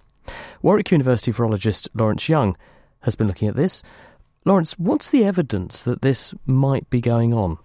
Warwick 0.62 0.92
University 0.92 1.32
virologist 1.32 1.88
Lawrence 1.94 2.30
Young 2.30 2.56
has 3.02 3.16
been 3.16 3.28
looking 3.28 3.48
at 3.48 3.56
this. 3.56 3.82
Lawrence, 4.46 4.78
what's 4.78 5.10
the 5.10 5.26
evidence 5.26 5.84
that 5.84 6.02
this 6.02 6.34
might 6.46 6.90
be 6.90 7.02
going 7.02 7.34
on? 7.34 7.58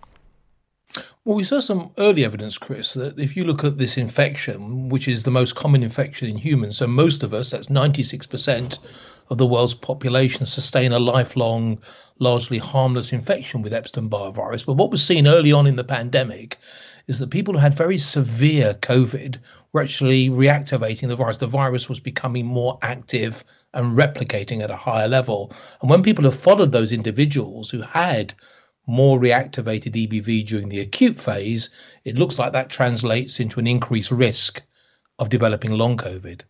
Well, 1.25 1.37
we 1.37 1.45
saw 1.45 1.61
some 1.61 1.91
early 1.99 2.25
evidence, 2.25 2.59
Chris, 2.59 2.95
that 2.95 3.19
if 3.19 3.37
you 3.37 3.45
look 3.45 3.65
at 3.65 3.79
this 3.79 3.97
infection, 3.97 4.89
which 4.89 5.09
is 5.09 5.25
the 5.25 5.31
most 5.31 5.57
common 5.57 5.83
infection 5.83 6.29
in 6.29 6.37
humans, 6.37 6.77
so 6.77 6.87
most 6.87 7.23
of 7.23 7.35
us, 7.35 7.51
that's 7.51 7.69
96% 7.69 8.79
of 9.31 9.39
the 9.39 9.47
world's 9.47 9.75
population, 9.75 10.47
sustain 10.47 10.93
a 10.93 10.99
lifelong, 10.99 11.79
largely 12.19 12.59
harmless 12.59 13.13
infection 13.13 13.63
with 13.63 13.73
Epstein 13.73 14.09
Barr 14.09 14.33
virus. 14.33 14.65
But 14.65 14.75
what 14.75 14.91
was 14.91 15.05
seen 15.05 15.27
early 15.27 15.53
on 15.53 15.67
in 15.67 15.77
the 15.77 15.85
pandemic 15.85 16.59
is 17.07 17.19
that 17.19 17.31
people 17.31 17.55
who 17.55 17.61
had 17.61 17.77
very 17.77 17.99
severe 17.99 18.75
COVID 18.75 19.39
were 19.73 19.83
actually 19.83 20.31
reactivating 20.31 21.09
the 21.09 21.17
virus. 21.17 21.39
The 21.39 21.47
virus 21.47 21.89
was 21.89 22.01
becoming 22.01 22.47
more 22.47 22.79
active 22.83 23.45
and 23.73 23.97
replicating 23.97 24.63
at 24.63 24.71
a 24.71 24.77
higher 24.77 25.09
level. 25.09 25.53
And 25.81 25.91
when 25.91 26.03
people 26.03 26.25
have 26.25 26.39
followed 26.39 26.73
those 26.73 26.93
individuals 26.93 27.71
who 27.71 27.83
had 27.83 28.35
more 28.87 29.19
reactivated 29.19 29.93
EBV 29.93 30.47
during 30.47 30.69
the 30.69 30.81
acute 30.81 31.21
phase, 31.21 31.71
it 32.05 32.17
looks 32.17 32.39
like 32.39 32.53
that 32.53 32.71
translates 32.71 33.41
into 33.41 33.59
an 33.59 33.67
increased 33.67 34.11
risk 34.11 34.63
of 35.19 35.29
developing 35.29 35.73
long 35.73 35.97
COVID. 35.97 36.43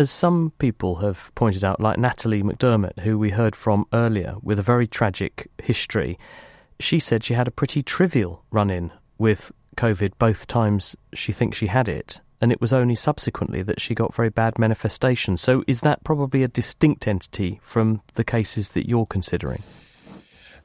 As 0.00 0.10
some 0.10 0.54
people 0.58 0.94
have 0.96 1.30
pointed 1.34 1.62
out, 1.62 1.78
like 1.78 1.98
Natalie 1.98 2.42
McDermott, 2.42 3.00
who 3.00 3.18
we 3.18 3.28
heard 3.28 3.54
from 3.54 3.84
earlier, 3.92 4.36
with 4.40 4.58
a 4.58 4.62
very 4.62 4.86
tragic 4.86 5.50
history, 5.62 6.18
she 6.78 6.98
said 6.98 7.22
she 7.22 7.34
had 7.34 7.46
a 7.46 7.50
pretty 7.50 7.82
trivial 7.82 8.42
run 8.50 8.70
in 8.70 8.92
with 9.18 9.52
COVID 9.76 10.12
both 10.18 10.46
times 10.46 10.96
she 11.12 11.32
thinks 11.32 11.58
she 11.58 11.66
had 11.66 11.86
it, 11.86 12.22
and 12.40 12.50
it 12.50 12.62
was 12.62 12.72
only 12.72 12.94
subsequently 12.94 13.60
that 13.60 13.78
she 13.78 13.94
got 13.94 14.14
very 14.14 14.30
bad 14.30 14.58
manifestations. 14.58 15.42
So, 15.42 15.64
is 15.66 15.82
that 15.82 16.02
probably 16.02 16.42
a 16.42 16.48
distinct 16.48 17.06
entity 17.06 17.60
from 17.62 18.00
the 18.14 18.24
cases 18.24 18.70
that 18.70 18.88
you're 18.88 19.04
considering? 19.04 19.62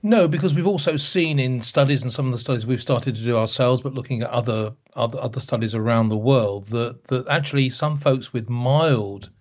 No, 0.05 0.27
because 0.27 0.53
we've 0.53 0.67
also 0.67 0.97
seen 0.97 1.39
in 1.39 1.63
studies 1.63 2.03
and 2.03 2.13
some 2.13 2.27
of 2.27 2.31
the 2.31 2.37
studies 2.37 2.63
we've 2.63 2.79
started 2.79 3.15
to 3.15 3.23
do 3.23 3.37
ourselves, 3.37 3.81
but 3.81 3.95
looking 3.95 4.21
at 4.21 4.29
other 4.29 4.75
other, 4.95 5.19
other 5.19 5.39
studies 5.39 5.73
around 5.73 6.09
the 6.09 6.15
world, 6.31 6.67
that 6.67 7.05
that 7.05 7.27
actually 7.27 7.71
some 7.71 7.97
folks 7.97 8.31
with 8.31 8.47
mild 8.47 9.31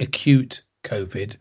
acute 0.00 0.64
COVID 0.82 1.36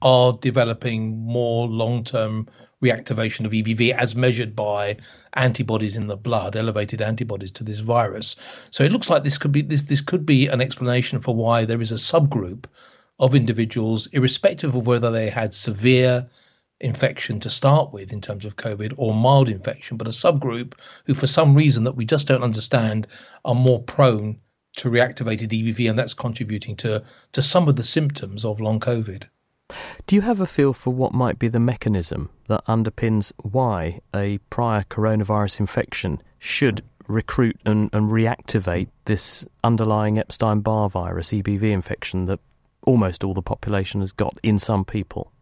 are 0.00 0.32
developing 0.40 1.18
more 1.18 1.68
long 1.68 2.04
term 2.04 2.48
reactivation 2.82 3.44
of 3.44 3.52
EBV 3.52 3.90
as 3.90 4.16
measured 4.16 4.56
by 4.56 4.96
antibodies 5.34 5.98
in 5.98 6.06
the 6.06 6.16
blood, 6.16 6.56
elevated 6.56 7.02
antibodies 7.02 7.52
to 7.52 7.64
this 7.64 7.80
virus. 7.80 8.34
So 8.70 8.82
it 8.82 8.92
looks 8.92 9.10
like 9.10 9.24
this 9.24 9.36
could 9.36 9.52
be 9.52 9.60
this 9.60 9.82
this 9.82 10.00
could 10.00 10.24
be 10.24 10.46
an 10.46 10.62
explanation 10.62 11.20
for 11.20 11.34
why 11.34 11.66
there 11.66 11.82
is 11.82 11.92
a 11.92 11.96
subgroup 11.96 12.64
of 13.18 13.34
individuals, 13.34 14.06
irrespective 14.06 14.74
of 14.74 14.86
whether 14.86 15.10
they 15.10 15.28
had 15.28 15.52
severe 15.52 16.26
infection 16.80 17.40
to 17.40 17.50
start 17.50 17.92
with 17.92 18.12
in 18.12 18.20
terms 18.20 18.44
of 18.44 18.56
COVID 18.56 18.94
or 18.96 19.14
mild 19.14 19.48
infection, 19.48 19.96
but 19.96 20.06
a 20.06 20.10
subgroup 20.10 20.74
who, 21.06 21.14
for 21.14 21.26
some 21.26 21.54
reason 21.54 21.84
that 21.84 21.96
we 21.96 22.04
just 22.04 22.28
don't 22.28 22.42
understand, 22.42 23.06
are 23.44 23.54
more 23.54 23.82
prone 23.82 24.38
to 24.76 24.90
reactivated 24.90 25.48
EBV, 25.48 25.88
and 25.88 25.98
that's 25.98 26.14
contributing 26.14 26.76
to 26.76 27.02
to 27.32 27.42
some 27.42 27.68
of 27.68 27.76
the 27.76 27.84
symptoms 27.84 28.44
of 28.44 28.60
long 28.60 28.78
COVID. 28.78 29.24
Do 30.06 30.14
you 30.14 30.22
have 30.22 30.40
a 30.40 30.46
feel 30.46 30.72
for 30.72 30.92
what 30.92 31.12
might 31.12 31.38
be 31.38 31.48
the 31.48 31.58
mechanism 31.58 32.30
that 32.46 32.64
underpins 32.66 33.32
why 33.42 34.00
a 34.14 34.38
prior 34.50 34.84
coronavirus 34.84 35.60
infection 35.60 36.22
should 36.38 36.82
recruit 37.08 37.58
and, 37.64 37.90
and 37.92 38.10
reactivate 38.10 38.88
this 39.06 39.44
underlying 39.64 40.18
Epstein 40.18 40.60
Barr 40.60 40.88
virus, 40.88 41.30
EBV 41.30 41.72
infection, 41.72 42.26
that 42.26 42.38
almost 42.86 43.24
all 43.24 43.34
the 43.34 43.42
population 43.42 44.00
has 44.00 44.12
got 44.12 44.38
in 44.42 44.58
some 44.58 44.84
people? 44.84 45.32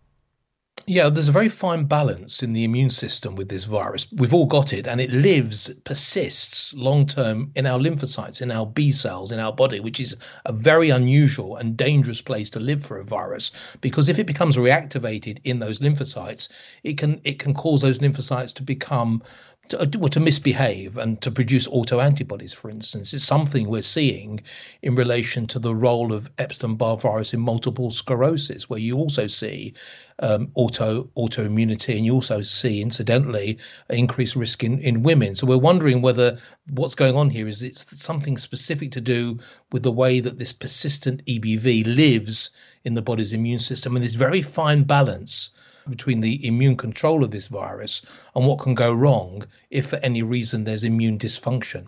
Yeah, 0.86 1.08
there's 1.08 1.28
a 1.28 1.32
very 1.32 1.48
fine 1.48 1.84
balance 1.84 2.42
in 2.42 2.52
the 2.52 2.64
immune 2.64 2.90
system 2.90 3.36
with 3.36 3.48
this 3.48 3.64
virus. 3.64 4.06
We've 4.12 4.34
all 4.34 4.44
got 4.44 4.74
it, 4.74 4.86
and 4.86 5.00
it 5.00 5.10
lives, 5.10 5.72
persists 5.84 6.74
long 6.74 7.06
term 7.06 7.52
in 7.54 7.64
our 7.64 7.78
lymphocytes, 7.78 8.42
in 8.42 8.50
our 8.50 8.66
B 8.66 8.92
cells, 8.92 9.32
in 9.32 9.40
our 9.40 9.52
body, 9.52 9.80
which 9.80 9.98
is 9.98 10.14
a 10.44 10.52
very 10.52 10.90
unusual 10.90 11.56
and 11.56 11.74
dangerous 11.74 12.20
place 12.20 12.50
to 12.50 12.60
live 12.60 12.84
for 12.84 12.98
a 12.98 13.04
virus. 13.04 13.50
Because 13.80 14.10
if 14.10 14.18
it 14.18 14.26
becomes 14.26 14.56
reactivated 14.56 15.38
in 15.44 15.58
those 15.58 15.78
lymphocytes, 15.78 16.48
it 16.82 16.98
can 16.98 17.18
it 17.24 17.38
can 17.38 17.54
cause 17.54 17.80
those 17.80 18.00
lymphocytes 18.00 18.52
to 18.56 18.62
become 18.62 19.22
to, 19.68 19.80
uh, 19.80 20.08
to 20.08 20.20
misbehave 20.20 20.98
and 20.98 21.20
to 21.22 21.30
produce 21.30 21.68
autoantibodies, 21.68 22.54
for 22.54 22.70
instance, 22.70 23.14
is 23.14 23.24
something 23.24 23.68
we're 23.68 23.82
seeing 23.82 24.40
in 24.82 24.94
relation 24.94 25.46
to 25.48 25.58
the 25.58 25.74
role 25.74 26.12
of 26.12 26.30
Epstein-Barr 26.38 26.98
virus 26.98 27.34
in 27.34 27.40
multiple 27.40 27.90
sclerosis, 27.90 28.68
where 28.68 28.78
you 28.78 28.96
also 28.96 29.26
see 29.26 29.74
um, 30.18 30.50
auto 30.54 31.08
autoimmunity, 31.16 31.96
and 31.96 32.04
you 32.04 32.14
also 32.14 32.42
see, 32.42 32.82
incidentally, 32.82 33.58
increased 33.88 34.36
risk 34.36 34.62
in, 34.62 34.80
in 34.80 35.02
women. 35.02 35.34
So 35.34 35.46
we're 35.46 35.58
wondering 35.58 36.02
whether 36.02 36.38
what's 36.68 36.94
going 36.94 37.16
on 37.16 37.30
here 37.30 37.48
is 37.48 37.62
it's 37.62 38.02
something 38.02 38.36
specific 38.36 38.92
to 38.92 39.00
do 39.00 39.38
with 39.72 39.82
the 39.82 39.92
way 39.92 40.20
that 40.20 40.38
this 40.38 40.52
persistent 40.52 41.24
EBV 41.26 41.86
lives 41.86 42.50
in 42.84 42.94
the 42.94 43.02
body's 43.02 43.32
immune 43.32 43.60
system, 43.60 43.96
and 43.96 44.04
this 44.04 44.14
very 44.14 44.42
fine 44.42 44.84
balance 44.84 45.50
between 45.88 46.20
the 46.20 46.46
immune 46.46 46.76
control 46.76 47.24
of 47.24 47.30
this 47.30 47.48
virus 47.48 48.04
and 48.34 48.46
what 48.46 48.60
can 48.60 48.74
go 48.74 48.92
wrong 48.92 49.44
if 49.70 49.88
for 49.88 49.96
any 49.96 50.22
reason 50.22 50.64
there's 50.64 50.84
immune 50.84 51.18
dysfunction. 51.18 51.86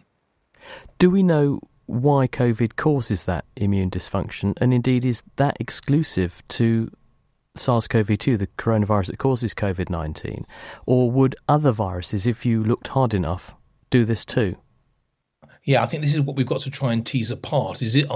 Do 0.98 1.10
we 1.10 1.22
know 1.22 1.60
why 1.86 2.26
COVID 2.26 2.76
causes 2.76 3.24
that 3.24 3.44
immune 3.56 3.90
dysfunction? 3.90 4.54
And 4.60 4.74
indeed, 4.74 5.04
is 5.04 5.22
that 5.36 5.56
exclusive 5.60 6.42
to 6.48 6.90
SARS 7.54 7.88
CoV 7.88 8.18
2, 8.18 8.36
the 8.36 8.48
coronavirus 8.58 9.06
that 9.08 9.18
causes 9.18 9.54
COVID 9.54 9.88
19? 9.88 10.46
Or 10.84 11.10
would 11.10 11.36
other 11.48 11.72
viruses, 11.72 12.26
if 12.26 12.44
you 12.44 12.62
looked 12.62 12.88
hard 12.88 13.14
enough, 13.14 13.54
do 13.90 14.04
this 14.04 14.26
too? 14.26 14.56
Yeah, 15.66 15.82
I 15.82 15.86
think 15.86 16.04
this 16.04 16.14
is 16.14 16.20
what 16.20 16.36
we've 16.36 16.46
got 16.46 16.60
to 16.60 16.70
try 16.70 16.92
and 16.92 17.04
tease 17.04 17.32
apart. 17.32 17.82
Is 17.82 17.96
it 17.96 18.06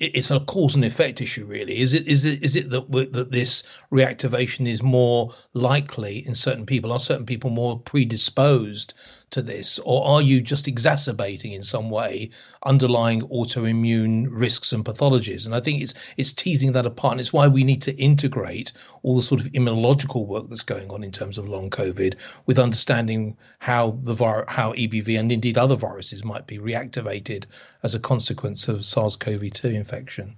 it's 0.00 0.32
a 0.32 0.40
cause 0.40 0.74
and 0.74 0.84
effect 0.84 1.20
issue 1.20 1.46
really? 1.46 1.78
Is 1.78 1.92
it 1.92 2.08
is 2.08 2.24
it 2.24 2.42
is 2.42 2.56
it 2.56 2.68
that 2.70 2.90
that 3.12 3.30
this 3.30 3.62
reactivation 3.92 4.68
is 4.68 4.82
more 4.82 5.32
likely 5.52 6.26
in 6.26 6.34
certain 6.34 6.66
people? 6.66 6.90
Are 6.90 6.98
certain 6.98 7.26
people 7.26 7.50
more 7.50 7.78
predisposed 7.78 8.92
to 9.30 9.42
this, 9.42 9.78
or 9.80 10.06
are 10.06 10.22
you 10.22 10.40
just 10.40 10.68
exacerbating 10.68 11.52
in 11.52 11.62
some 11.62 11.90
way 11.90 12.30
underlying 12.64 13.22
autoimmune 13.22 14.28
risks 14.30 14.72
and 14.72 14.84
pathologies? 14.84 15.46
And 15.46 15.54
I 15.54 15.60
think 15.60 15.82
it's 15.82 15.94
it's 16.16 16.32
teasing 16.32 16.72
that 16.72 16.86
apart, 16.86 17.12
and 17.12 17.20
it's 17.20 17.32
why 17.32 17.48
we 17.48 17.64
need 17.64 17.82
to 17.82 17.94
integrate 17.96 18.72
all 19.02 19.16
the 19.16 19.22
sort 19.22 19.40
of 19.40 19.48
immunological 19.52 20.26
work 20.26 20.48
that's 20.48 20.62
going 20.62 20.90
on 20.90 21.02
in 21.04 21.12
terms 21.12 21.38
of 21.38 21.48
long 21.48 21.70
COVID 21.70 22.16
with 22.46 22.58
understanding 22.58 23.36
how 23.58 23.98
the 24.02 24.14
vir- 24.14 24.46
how 24.48 24.72
EBV 24.72 25.18
and 25.18 25.32
indeed 25.32 25.58
other 25.58 25.76
viruses 25.76 26.24
might 26.24 26.46
be 26.46 26.58
reactivated 26.58 27.44
as 27.82 27.94
a 27.94 28.00
consequence 28.00 28.68
of 28.68 28.84
SARS-CoV-2 28.84 29.74
infection. 29.74 30.36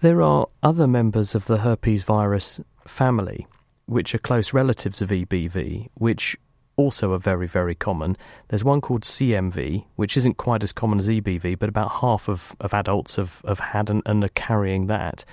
There 0.00 0.22
are 0.22 0.48
other 0.62 0.88
members 0.88 1.34
of 1.34 1.46
the 1.46 1.58
herpes 1.58 2.02
virus 2.02 2.60
family 2.86 3.46
which 3.86 4.14
are 4.14 4.18
close 4.18 4.52
relatives 4.52 5.02
of 5.02 5.10
EBV, 5.10 5.88
which 5.94 6.36
also 6.82 7.12
are 7.12 7.18
very, 7.18 7.46
very 7.46 7.74
common. 7.74 8.16
There's 8.48 8.64
one 8.64 8.80
called 8.80 9.02
CMV, 9.02 9.84
which 9.96 10.16
isn't 10.16 10.36
quite 10.36 10.62
as 10.62 10.72
common 10.72 10.98
as 10.98 11.08
EBV, 11.08 11.58
but 11.58 11.68
about 11.68 11.92
half 11.92 12.28
of, 12.28 12.54
of 12.60 12.74
adults 12.74 13.16
have, 13.16 13.40
have 13.46 13.60
had 13.60 13.90
and, 13.90 14.02
and 14.06 14.22
are 14.24 14.28
carrying 14.28 14.86
that. 14.88 15.24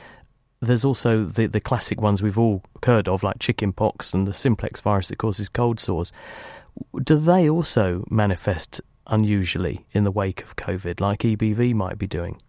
There's 0.61 0.85
also 0.85 1.25
the, 1.25 1.47
the 1.47 1.59
classic 1.59 2.01
ones 2.01 2.21
we've 2.21 2.39
all 2.39 2.63
heard 2.85 3.07
of, 3.07 3.23
like 3.23 3.39
chickenpox 3.39 4.13
and 4.13 4.27
the 4.27 4.33
simplex 4.33 4.81
virus 4.81 5.07
that 5.07 5.17
causes 5.17 5.49
cold 5.49 5.79
sores. 5.79 6.11
Do 7.03 7.17
they 7.17 7.49
also 7.49 8.05
manifest 8.09 8.81
unusually 9.07 9.85
in 9.91 10.03
the 10.03 10.11
wake 10.11 10.43
of 10.43 10.55
COVID, 10.55 11.01
like 11.01 11.19
EBV 11.19 11.73
might 11.73 11.97
be 11.97 12.07
doing? 12.07 12.41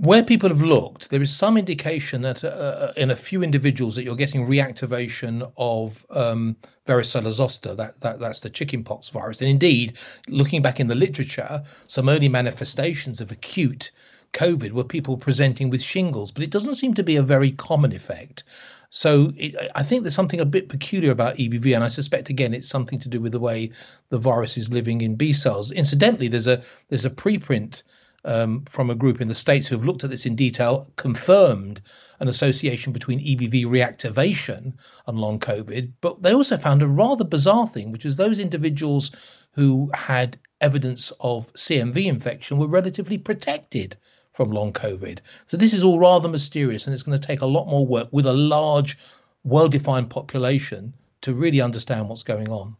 Where 0.00 0.22
people 0.22 0.48
have 0.48 0.62
looked, 0.62 1.10
there 1.10 1.20
is 1.20 1.34
some 1.34 1.58
indication 1.58 2.22
that 2.22 2.42
uh, 2.42 2.48
uh, 2.48 2.92
in 2.96 3.10
a 3.10 3.16
few 3.16 3.42
individuals 3.42 3.94
that 3.94 4.02
you're 4.02 4.16
getting 4.16 4.46
reactivation 4.46 5.52
of 5.58 6.06
um, 6.08 6.56
varicella 6.86 7.30
zoster, 7.30 7.74
that, 7.74 8.00
that 8.00 8.18
that's 8.18 8.40
the 8.40 8.48
chickenpox 8.48 9.10
virus. 9.10 9.42
And 9.42 9.50
indeed, 9.50 9.98
looking 10.26 10.62
back 10.62 10.80
in 10.80 10.88
the 10.88 10.94
literature, 10.94 11.62
some 11.86 12.08
early 12.08 12.30
manifestations 12.30 13.20
of 13.20 13.30
acute 13.30 13.90
COVID 14.32 14.70
were 14.70 14.84
people 14.84 15.18
presenting 15.18 15.68
with 15.68 15.82
shingles, 15.82 16.30
but 16.30 16.42
it 16.42 16.50
doesn't 16.50 16.76
seem 16.76 16.94
to 16.94 17.02
be 17.02 17.16
a 17.16 17.22
very 17.22 17.50
common 17.50 17.92
effect. 17.92 18.44
So 18.88 19.32
it, 19.36 19.54
I 19.74 19.82
think 19.82 20.02
there's 20.02 20.14
something 20.14 20.40
a 20.40 20.46
bit 20.46 20.70
peculiar 20.70 21.10
about 21.10 21.36
EBV, 21.36 21.74
and 21.74 21.84
I 21.84 21.88
suspect 21.88 22.30
again 22.30 22.54
it's 22.54 22.68
something 22.68 23.00
to 23.00 23.08
do 23.10 23.20
with 23.20 23.32
the 23.32 23.38
way 23.38 23.72
the 24.08 24.18
virus 24.18 24.56
is 24.56 24.72
living 24.72 25.02
in 25.02 25.16
B 25.16 25.34
cells. 25.34 25.70
Incidentally, 25.70 26.28
there's 26.28 26.46
a 26.46 26.62
there's 26.88 27.04
a 27.04 27.10
preprint 27.10 27.82
um, 28.24 28.64
from 28.64 28.90
a 28.90 28.94
group 28.94 29.20
in 29.20 29.28
the 29.28 29.34
States 29.34 29.66
who 29.66 29.76
have 29.76 29.84
looked 29.84 30.04
at 30.04 30.10
this 30.10 30.26
in 30.26 30.36
detail, 30.36 30.90
confirmed 30.96 31.80
an 32.18 32.28
association 32.28 32.92
between 32.92 33.20
EBV 33.20 33.64
reactivation 33.64 34.74
and 35.06 35.18
long 35.18 35.38
COVID. 35.38 35.92
But 36.00 36.22
they 36.22 36.34
also 36.34 36.56
found 36.56 36.82
a 36.82 36.88
rather 36.88 37.24
bizarre 37.24 37.66
thing, 37.66 37.92
which 37.92 38.04
is 38.04 38.16
those 38.16 38.40
individuals 38.40 39.10
who 39.52 39.90
had 39.94 40.38
evidence 40.60 41.12
of 41.20 41.52
CMV 41.54 42.06
infection 42.06 42.58
were 42.58 42.66
relatively 42.66 43.18
protected 43.18 43.96
from 44.32 44.50
long 44.50 44.72
COVID. 44.72 45.18
So 45.46 45.56
this 45.56 45.72
is 45.72 45.82
all 45.82 45.98
rather 45.98 46.28
mysterious, 46.28 46.86
and 46.86 46.94
it's 46.94 47.02
going 47.02 47.18
to 47.18 47.26
take 47.26 47.40
a 47.40 47.46
lot 47.46 47.66
more 47.66 47.86
work 47.86 48.08
with 48.12 48.26
a 48.26 48.32
large, 48.32 48.98
well 49.44 49.68
defined 49.68 50.10
population 50.10 50.94
to 51.22 51.34
really 51.34 51.60
understand 51.60 52.08
what's 52.08 52.22
going 52.22 52.48
on. 52.48 52.76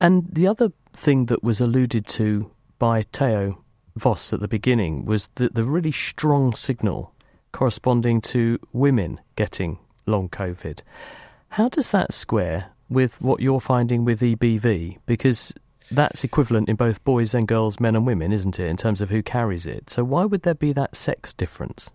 And 0.00 0.26
the 0.26 0.46
other 0.46 0.72
thing 0.92 1.26
that 1.26 1.42
was 1.42 1.60
alluded 1.60 2.06
to 2.06 2.50
by 2.78 3.02
Theo 3.12 3.62
Vos 3.96 4.32
at 4.32 4.40
the 4.40 4.48
beginning 4.48 5.04
was 5.04 5.28
the, 5.34 5.48
the 5.48 5.64
really 5.64 5.92
strong 5.92 6.54
signal 6.54 7.12
corresponding 7.52 8.20
to 8.20 8.58
women 8.72 9.18
getting 9.34 9.78
long 10.06 10.28
COVID. 10.28 10.82
How 11.48 11.68
does 11.68 11.90
that 11.90 12.12
square 12.12 12.66
with 12.88 13.20
what 13.20 13.40
you're 13.40 13.60
finding 13.60 14.04
with 14.04 14.20
EBV? 14.20 14.98
Because 15.06 15.54
that's 15.90 16.24
equivalent 16.24 16.68
in 16.68 16.76
both 16.76 17.02
boys 17.04 17.34
and 17.34 17.48
girls, 17.48 17.80
men 17.80 17.96
and 17.96 18.06
women, 18.06 18.32
isn't 18.32 18.60
it, 18.60 18.66
in 18.66 18.76
terms 18.76 19.00
of 19.00 19.10
who 19.10 19.22
carries 19.22 19.66
it? 19.66 19.88
So 19.88 20.04
why 20.04 20.24
would 20.24 20.42
there 20.42 20.54
be 20.54 20.72
that 20.72 20.94
sex 20.94 21.32
difference? 21.32 21.90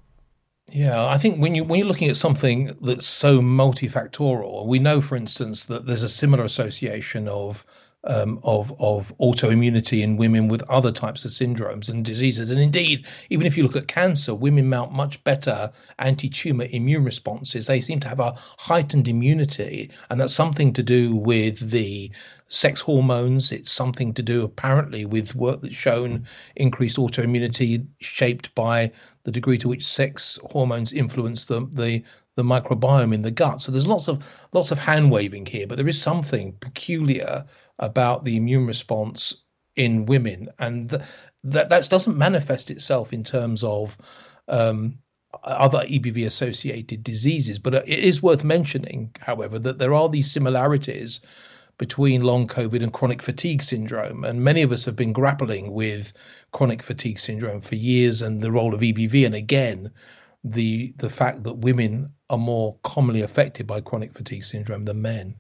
Yeah, 0.72 1.06
I 1.06 1.18
think 1.18 1.40
when 1.40 1.54
you 1.54 1.64
when 1.66 1.80
you're 1.80 1.88
looking 1.88 2.10
at 2.10 2.18
something 2.18 2.78
that's 2.82 3.06
so 3.06 3.42
multifactorial, 3.42 4.66
we 4.66 4.80
know, 4.80 5.02
for 5.02 5.18
instance, 5.18 5.66
that 5.66 5.86
there's 5.86 6.04
a 6.04 6.10
similar 6.10 6.46
association 6.46 7.28
of 7.28 7.66
um, 8.04 8.40
of 8.44 8.74
of 8.80 9.14
autoimmunity 9.20 10.02
in 10.02 10.18
women 10.18 10.48
with 10.48 10.64
other 10.70 10.92
types 10.92 11.26
of 11.26 11.32
syndromes 11.32 11.90
and 11.90 12.04
diseases. 12.04 12.50
And 12.52 12.60
indeed, 12.60 13.06
even 13.30 13.46
if 13.46 13.56
you 13.56 13.64
look 13.64 13.76
at 13.76 13.88
cancer, 13.88 14.34
women 14.34 14.70
mount 14.70 14.92
much 14.92 15.24
better 15.24 15.72
anti-tumor 16.00 16.68
immune 16.72 17.04
responses. 17.04 17.68
They 17.68 17.82
seem 17.82 18.00
to 18.02 18.10
have 18.10 18.20
a 18.20 18.36
heightened 18.58 19.08
immunity, 19.08 19.92
and 20.10 20.20
that's 20.20 20.34
something 20.34 20.74
to 20.74 20.84
do 20.84 21.16
with 21.16 21.72
the 21.72 22.12
sex 22.48 22.82
hormones. 22.82 23.52
It's 23.52 23.72
something 23.72 24.14
to 24.14 24.22
do 24.22 24.44
apparently 24.44 25.06
with 25.06 25.36
work 25.36 25.62
that's 25.62 25.76
shown 25.76 26.26
increased 26.56 26.98
autoimmunity 26.98 27.86
shaped 28.00 28.54
by 28.56 28.92
the 29.24 29.32
degree 29.32 29.58
to 29.60 29.70
which 29.70 29.86
sex 29.86 30.40
hormones 30.50 30.92
influence 30.92 31.46
the 31.46 31.62
the 31.72 32.04
the 32.42 32.54
microbiome 32.54 33.14
in 33.14 33.22
the 33.22 33.32
gut. 33.32 33.62
So 33.62 33.72
there's 33.72 33.88
lots 33.88 34.08
of 34.08 34.48
lots 34.52 34.72
of 34.72 34.80
hand 34.80 35.12
waving 35.12 35.46
here, 35.46 35.68
but 35.68 35.78
there 35.78 35.88
is 35.88 36.02
something 36.02 36.54
peculiar 36.54 37.46
about 37.78 38.26
the 38.26 38.38
immune 38.38 38.66
response 38.66 39.44
in 39.76 40.06
women, 40.06 40.50
and 40.58 40.90
th- 40.90 41.02
that 41.44 41.70
that 41.70 41.90
doesn't 41.90 42.18
manifest 42.18 42.72
itself 42.72 43.14
in 43.14 43.24
terms 43.24 43.64
of 43.64 43.96
um, 44.48 44.98
other 45.44 45.80
EBV 45.80 46.26
associated 46.26 47.04
diseases. 47.04 47.60
But 47.60 47.76
it 47.76 47.88
is 47.88 48.24
worth 48.24 48.44
mentioning, 48.44 49.16
however, 49.20 49.60
that 49.60 49.78
there 49.78 49.94
are 49.94 50.10
these 50.10 50.32
similarities 50.32 51.22
between 51.78 52.22
long 52.22 52.48
COVID 52.48 52.84
and 52.84 52.94
chronic 52.94 53.22
fatigue 53.22 53.64
syndrome. 53.64 54.24
And 54.24 54.44
many 54.44 54.62
of 54.62 54.72
us 54.72 54.86
have 54.86 54.96
been 54.96 55.14
grappling 55.14 55.72
with 55.72 56.14
chronic 56.52 56.84
fatigue 56.84 57.18
syndrome 57.18 57.62
for 57.62 57.76
years 57.76 58.22
and 58.22 58.42
the 58.42 58.52
role 58.52 58.76
of 58.76 58.82
EBV. 58.82 59.26
And 59.26 59.34
again, 59.34 59.92
the 60.44 60.94
the 60.98 61.10
fact 61.10 61.44
that 61.44 61.58
women 61.58 62.14
are 62.30 62.38
more 62.38 62.78
commonly 62.84 63.22
affected 63.22 63.68
by 63.68 63.82
chronic 63.82 64.14
fatigue 64.14 64.44
syndrome 64.44 64.86
than 64.86 65.02
men. 65.02 65.36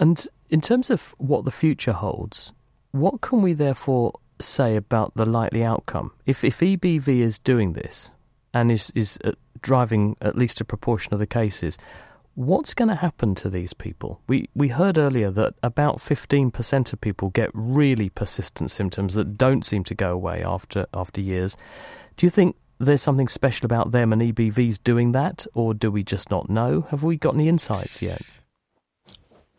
And 0.00 0.26
in 0.50 0.60
terms 0.60 0.90
of 0.90 1.14
what 1.18 1.44
the 1.44 1.50
future 1.50 1.92
holds, 1.92 2.52
what 2.90 3.20
can 3.20 3.40
we 3.40 3.52
therefore 3.52 4.12
say 4.40 4.76
about 4.76 5.14
the 5.14 5.26
likely 5.26 5.64
outcome? 5.64 6.12
If 6.26 6.44
if 6.44 6.60
EBV 6.60 7.08
is 7.08 7.38
doing 7.38 7.72
this 7.72 8.10
and 8.52 8.70
is 8.70 8.92
is 8.94 9.18
uh, 9.24 9.32
driving 9.60 10.16
at 10.20 10.36
least 10.36 10.60
a 10.60 10.64
proportion 10.64 11.14
of 11.14 11.20
the 11.20 11.26
cases, 11.26 11.78
what's 12.34 12.74
going 12.74 12.88
to 12.88 12.94
happen 12.94 13.34
to 13.36 13.48
these 13.48 13.72
people? 13.72 14.20
We 14.26 14.48
we 14.54 14.68
heard 14.68 14.98
earlier 14.98 15.30
that 15.30 15.54
about 15.62 15.98
15% 15.98 16.92
of 16.92 17.00
people 17.00 17.30
get 17.30 17.50
really 17.54 18.10
persistent 18.10 18.70
symptoms 18.70 19.14
that 19.14 19.38
don't 19.38 19.64
seem 19.64 19.84
to 19.84 19.94
go 19.94 20.12
away 20.12 20.42
after 20.44 20.86
after 20.92 21.20
years. 21.20 21.56
Do 22.16 22.26
you 22.26 22.30
think 22.30 22.56
there's 22.86 23.02
something 23.02 23.28
special 23.28 23.64
about 23.64 23.92
them 23.92 24.12
and 24.12 24.22
EBVs 24.22 24.82
doing 24.82 25.12
that, 25.12 25.46
or 25.54 25.74
do 25.74 25.90
we 25.90 26.02
just 26.02 26.30
not 26.30 26.50
know? 26.50 26.82
Have 26.90 27.02
we 27.02 27.16
got 27.16 27.34
any 27.34 27.48
insights 27.48 28.02
yet? 28.02 28.22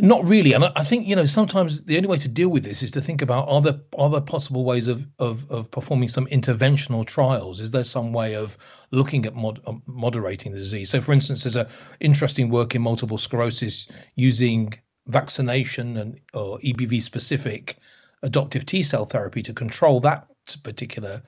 Not 0.02 0.28
really, 0.28 0.54
and 0.54 0.66
I 0.76 0.84
think 0.84 1.08
you 1.08 1.16
know 1.16 1.26
sometimes 1.26 1.84
the 1.84 1.98
only 1.98 2.10
way 2.10 2.18
to 2.18 2.28
deal 2.28 2.50
with 2.50 2.64
this 2.64 2.82
is 2.82 2.92
to 2.92 3.02
think 3.02 3.22
about 3.22 3.48
are 3.48 3.62
there 3.62 3.80
are 3.98 4.10
there 4.10 4.22
possible 4.22 4.66
ways 4.66 4.88
of 4.88 5.08
of, 5.20 5.50
of 5.52 5.70
performing 5.70 6.10
some 6.10 6.26
interventional 6.26 7.06
trials? 7.06 7.60
Is 7.60 7.72
there 7.72 7.84
some 7.84 8.12
way 8.12 8.36
of 8.36 8.58
looking 8.92 9.26
at 9.28 9.36
mod, 9.36 9.62
moderating 9.86 10.52
the 10.52 10.58
disease? 10.58 10.90
So, 10.90 11.00
for 11.00 11.14
instance, 11.14 11.44
there's 11.44 11.56
a 11.56 11.70
interesting 12.00 12.50
work 12.50 12.74
in 12.74 12.82
multiple 12.82 13.20
sclerosis 13.20 13.88
using 14.16 14.74
vaccination 15.06 15.96
and 15.96 16.20
or 16.34 16.60
EBV 16.60 17.02
specific 17.02 17.78
adoptive 18.24 18.66
T 18.66 18.82
cell 18.82 19.06
therapy 19.06 19.44
to 19.44 19.54
control 19.54 20.00
that 20.02 20.28
particular 20.64 21.22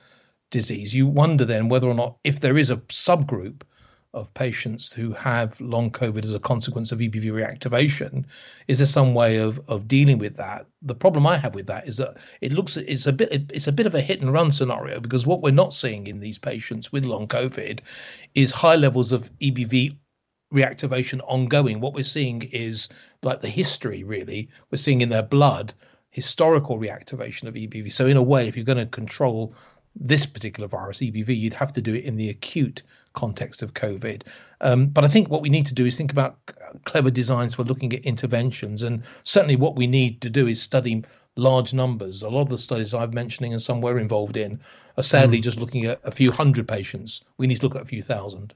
disease, 0.50 0.94
you 0.94 1.06
wonder 1.06 1.44
then 1.44 1.68
whether 1.68 1.88
or 1.88 1.94
not, 1.94 2.16
if 2.24 2.40
there 2.40 2.56
is 2.56 2.70
a 2.70 2.76
subgroup 2.76 3.62
of 4.14 4.32
patients 4.32 4.92
who 4.92 5.12
have 5.12 5.60
long 5.60 5.90
COVID 5.90 6.24
as 6.24 6.32
a 6.32 6.40
consequence 6.40 6.90
of 6.90 7.00
EBV 7.00 7.26
reactivation, 7.26 8.24
is 8.66 8.78
there 8.78 8.86
some 8.86 9.12
way 9.12 9.38
of 9.38 9.60
of 9.68 9.86
dealing 9.86 10.18
with 10.18 10.36
that? 10.36 10.66
The 10.82 10.94
problem 10.94 11.26
I 11.26 11.36
have 11.36 11.54
with 11.54 11.66
that 11.66 11.86
is 11.86 11.98
that 11.98 12.16
it 12.40 12.52
looks 12.52 12.76
it's 12.78 13.06
a 13.06 13.12
bit 13.12 13.50
it's 13.52 13.66
a 13.66 13.72
bit 13.72 13.86
of 13.86 13.94
a 13.94 14.00
hit 14.00 14.22
and 14.22 14.32
run 14.32 14.52
scenario 14.52 15.00
because 15.00 15.26
what 15.26 15.42
we're 15.42 15.50
not 15.50 15.74
seeing 15.74 16.06
in 16.06 16.20
these 16.20 16.38
patients 16.38 16.90
with 16.90 17.04
long 17.04 17.28
COVID 17.28 17.80
is 18.34 18.52
high 18.52 18.76
levels 18.76 19.12
of 19.12 19.30
EBV 19.38 19.98
reactivation 20.54 21.20
ongoing. 21.26 21.80
What 21.80 21.92
we're 21.92 22.04
seeing 22.04 22.42
is 22.42 22.88
like 23.22 23.42
the 23.42 23.48
history 23.48 24.02
really. 24.02 24.48
We're 24.70 24.78
seeing 24.78 25.02
in 25.02 25.10
their 25.10 25.22
blood 25.22 25.74
historical 26.16 26.78
reactivation 26.78 27.46
of 27.46 27.54
EBV. 27.54 27.92
So 27.92 28.06
in 28.06 28.16
a 28.16 28.22
way, 28.22 28.48
if 28.48 28.56
you're 28.56 28.64
going 28.64 28.78
to 28.78 28.86
control 28.86 29.54
this 29.98 30.26
particular 30.26 30.68
virus, 30.68 30.98
EBV, 30.98 31.36
you'd 31.38 31.54
have 31.54 31.72
to 31.72 31.82
do 31.82 31.94
it 31.94 32.04
in 32.04 32.16
the 32.16 32.28
acute 32.28 32.82
context 33.14 33.62
of 33.62 33.74
COVID. 33.74 34.22
Um, 34.60 34.86
but 34.86 35.04
I 35.04 35.08
think 35.08 35.28
what 35.28 35.42
we 35.42 35.48
need 35.48 35.66
to 35.66 35.74
do 35.74 35.86
is 35.86 35.96
think 35.96 36.12
about 36.12 36.38
clever 36.84 37.10
designs 37.10 37.54
for 37.54 37.64
looking 37.64 37.92
at 37.92 38.04
interventions. 38.04 38.82
And 38.82 39.02
certainly 39.24 39.56
what 39.56 39.76
we 39.76 39.86
need 39.86 40.20
to 40.20 40.30
do 40.30 40.46
is 40.46 40.60
study 40.60 41.02
large 41.36 41.72
numbers. 41.72 42.22
A 42.22 42.28
lot 42.28 42.42
of 42.42 42.48
the 42.48 42.58
studies 42.58 42.94
I'm 42.94 43.14
mentioning 43.14 43.52
and 43.52 43.62
some 43.62 43.80
we're 43.80 43.98
involved 43.98 44.36
in 44.36 44.60
are 44.96 45.02
sadly 45.02 45.38
mm. 45.38 45.42
just 45.42 45.58
looking 45.58 45.86
at 45.86 46.00
a 46.04 46.10
few 46.10 46.30
hundred 46.30 46.68
patients. 46.68 47.22
We 47.38 47.46
need 47.46 47.56
to 47.56 47.62
look 47.62 47.76
at 47.76 47.82
a 47.82 47.86
few 47.86 48.02
thousand. 48.02 48.54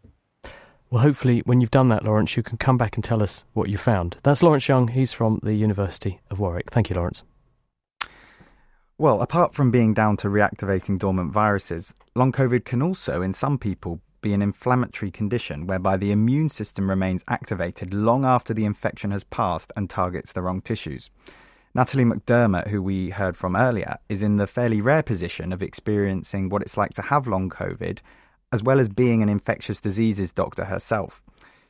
Well, 0.90 1.02
hopefully, 1.02 1.40
when 1.44 1.60
you've 1.60 1.70
done 1.70 1.88
that, 1.90 2.04
Lawrence, 2.04 2.36
you 2.36 2.42
can 2.42 2.58
come 2.58 2.76
back 2.76 2.96
and 2.96 3.04
tell 3.04 3.22
us 3.22 3.44
what 3.52 3.68
you 3.68 3.76
found. 3.76 4.16
That's 4.24 4.42
Lawrence 4.42 4.66
Young. 4.66 4.88
He's 4.88 5.12
from 5.12 5.38
the 5.42 5.54
University 5.54 6.20
of 6.30 6.40
Warwick. 6.40 6.68
Thank 6.70 6.90
you, 6.90 6.96
Lawrence. 6.96 7.22
Well, 9.00 9.22
apart 9.22 9.54
from 9.54 9.70
being 9.70 9.94
down 9.94 10.18
to 10.18 10.28
reactivating 10.28 10.98
dormant 10.98 11.32
viruses, 11.32 11.94
long 12.14 12.32
COVID 12.32 12.66
can 12.66 12.82
also, 12.82 13.22
in 13.22 13.32
some 13.32 13.56
people, 13.56 14.02
be 14.20 14.34
an 14.34 14.42
inflammatory 14.42 15.10
condition 15.10 15.66
whereby 15.66 15.96
the 15.96 16.12
immune 16.12 16.50
system 16.50 16.90
remains 16.90 17.24
activated 17.26 17.94
long 17.94 18.26
after 18.26 18.52
the 18.52 18.66
infection 18.66 19.10
has 19.12 19.24
passed 19.24 19.72
and 19.74 19.88
targets 19.88 20.32
the 20.32 20.42
wrong 20.42 20.60
tissues. 20.60 21.08
Natalie 21.74 22.04
McDermott, 22.04 22.68
who 22.68 22.82
we 22.82 23.08
heard 23.08 23.38
from 23.38 23.56
earlier, 23.56 23.96
is 24.10 24.22
in 24.22 24.36
the 24.36 24.46
fairly 24.46 24.82
rare 24.82 25.02
position 25.02 25.50
of 25.50 25.62
experiencing 25.62 26.50
what 26.50 26.60
it's 26.60 26.76
like 26.76 26.92
to 26.92 27.00
have 27.00 27.26
long 27.26 27.48
COVID, 27.48 28.00
as 28.52 28.62
well 28.62 28.78
as 28.78 28.90
being 28.90 29.22
an 29.22 29.30
infectious 29.30 29.80
diseases 29.80 30.30
doctor 30.30 30.64
herself. 30.64 31.22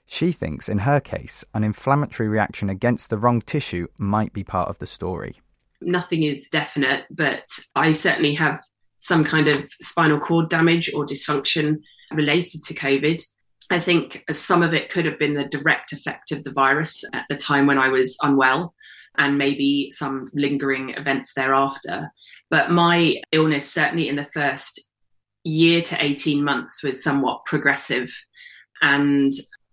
She 0.05 0.33
thinks, 0.33 0.69
in 0.69 0.79
her 0.79 0.99
case, 0.99 1.45
an 1.55 1.63
inflammatory 1.63 2.29
reaction 2.29 2.69
against 2.69 3.09
the 3.09 3.19
wrong 3.19 3.41
tissue 3.41 3.87
might 4.01 4.33
be 4.33 4.43
part 4.43 4.69
of 4.69 4.81
the 4.81 4.87
story 4.89 5.37
nothing 5.81 6.23
is 6.23 6.49
definite, 6.49 7.05
but 7.11 7.45
I 7.75 7.93
certainly 7.93 8.35
have 8.35 8.63
some 8.99 9.25
kind 9.25 9.49
of 9.49 9.69
spinal 9.81 10.21
cord 10.21 10.49
damage 10.51 10.93
or 10.95 11.07
dysfunction 11.07 11.79
related 12.13 12.63
to 12.65 12.75
COVID. 12.75 13.23
I 13.71 13.79
think 13.79 14.25
some 14.31 14.63
of 14.63 14.75
it 14.75 14.91
could 14.91 15.05
have 15.07 15.19
been 15.19 15.35
the 15.35 15.45
direct 15.45 15.93
effect 15.93 16.33
of 16.33 16.45
the 16.45 16.53
virus 16.53 17.05
at 17.15 17.25
the 17.31 17.37
time 17.37 17.67
when 17.67 17.79
I 17.79 17.89
was 17.89 18.19
unwell 18.21 18.75
and 19.17 19.39
maybe 19.39 19.91
some 19.91 20.29
lingering 20.35 20.91
events 20.91 21.35
thereafter. 21.35 22.11
But 22.51 22.71
my 22.71 23.17
illness, 23.33 23.71
certainly 23.71 24.09
in 24.09 24.17
the 24.17 24.25
first 24.25 24.81
year 25.45 25.83
to 25.83 26.05
18 26.05 26.43
months, 26.45 26.83
was 26.83 27.03
somewhat 27.03 27.45
progressive. 27.47 28.13
And 28.83 29.33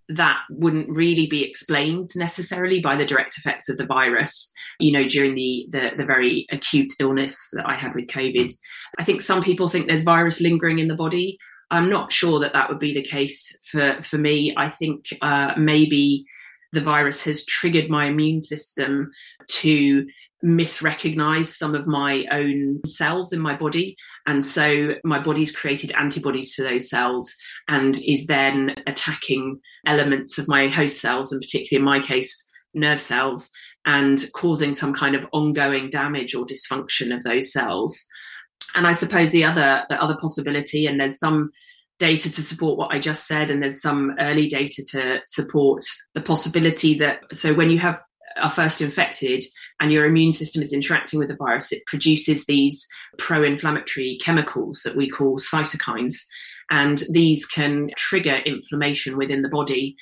that 0.09 0.37
wouldn't 0.49 0.89
really 0.89 1.27
be 1.27 1.43
explained 1.43 2.11
necessarily 2.15 2.79
by 2.79 2.95
the 2.95 3.05
direct 3.05 3.37
effects 3.37 3.67
of 3.67 3.77
the 3.77 3.85
virus 3.85 4.51
you 4.79 4.91
know 4.91 5.07
during 5.07 5.35
the, 5.35 5.67
the, 5.69 5.89
the 5.97 6.05
very 6.05 6.45
acute 6.51 6.91
illness 6.99 7.49
that 7.53 7.67
i 7.67 7.75
had 7.77 7.93
with 7.95 8.07
covid. 8.07 8.51
I 8.99 9.03
think 9.03 9.21
some 9.21 9.41
people 9.43 9.67
think 9.67 9.87
there's 9.87 10.03
virus 10.03 10.41
lingering 10.41 10.79
in 10.79 10.87
the 10.87 10.95
body. 10.95 11.37
I'm 11.69 11.89
not 11.89 12.11
sure 12.11 12.39
that 12.39 12.53
that 12.53 12.69
would 12.69 12.79
be 12.79 12.93
the 12.93 13.01
case 13.01 13.57
for 13.69 14.01
for 14.01 14.17
me. 14.17 14.53
I 14.55 14.69
think 14.69 15.05
uh, 15.21 15.53
maybe 15.57 16.25
the 16.73 16.81
virus 16.81 17.23
has 17.23 17.45
triggered 17.45 17.89
my 17.89 18.05
immune 18.05 18.39
system 18.39 19.11
to 19.47 20.05
misrecognize 20.43 21.47
some 21.47 21.73
of 21.73 21.87
my 21.87 22.25
own 22.31 22.79
cells 22.85 23.33
in 23.33 23.39
my 23.39 23.55
body. 23.55 23.95
And 24.25 24.45
so 24.45 24.93
my 25.03 25.19
body's 25.19 25.55
created 25.55 25.91
antibodies 25.93 26.55
to 26.55 26.63
those 26.63 26.89
cells 26.89 27.33
and 27.67 27.97
is 28.05 28.27
then 28.27 28.75
attacking 28.85 29.59
elements 29.85 30.37
of 30.37 30.47
my 30.47 30.67
host 30.67 31.01
cells, 31.01 31.31
and 31.31 31.41
particularly 31.41 31.81
in 31.81 31.85
my 31.85 31.99
case, 31.99 32.49
nerve 32.73 33.01
cells, 33.01 33.49
and 33.85 34.25
causing 34.33 34.73
some 34.73 34.93
kind 34.93 35.15
of 35.15 35.27
ongoing 35.31 35.89
damage 35.89 36.35
or 36.35 36.45
dysfunction 36.45 37.15
of 37.15 37.23
those 37.23 37.51
cells. 37.51 38.05
And 38.75 38.85
I 38.85 38.91
suppose 38.91 39.31
the 39.31 39.45
other 39.45 39.83
the 39.89 40.01
other 40.01 40.17
possibility, 40.19 40.85
and 40.85 40.99
there's 40.99 41.19
some 41.19 41.49
data 41.99 42.31
to 42.31 42.41
support 42.43 42.77
what 42.77 42.93
I 42.93 42.99
just 42.99 43.25
said, 43.25 43.49
and 43.49 43.63
there's 43.63 43.81
some 43.81 44.15
early 44.19 44.47
data 44.47 44.83
to 44.91 45.19
support 45.23 45.83
the 46.13 46.21
possibility 46.21 46.95
that 46.99 47.21
so 47.33 47.53
when 47.53 47.71
you 47.71 47.79
have 47.79 47.99
are 48.41 48.49
first 48.49 48.81
infected 48.81 49.43
and 49.79 49.91
your 49.91 50.05
immune 50.05 50.31
system 50.31 50.61
is 50.61 50.73
interacting 50.73 51.19
with 51.19 51.27
the 51.27 51.35
virus, 51.35 51.71
it 51.71 51.85
produces 51.85 52.45
these 52.45 52.87
pro 53.17 53.43
inflammatory 53.43 54.17
chemicals 54.21 54.81
that 54.83 54.95
we 54.95 55.09
call 55.09 55.37
cytokines. 55.37 56.15
And 56.69 57.03
these 57.11 57.45
can 57.45 57.89
trigger 57.95 58.37
inflammation 58.45 59.17
within 59.17 59.41
the 59.41 59.49
body. 59.49 59.95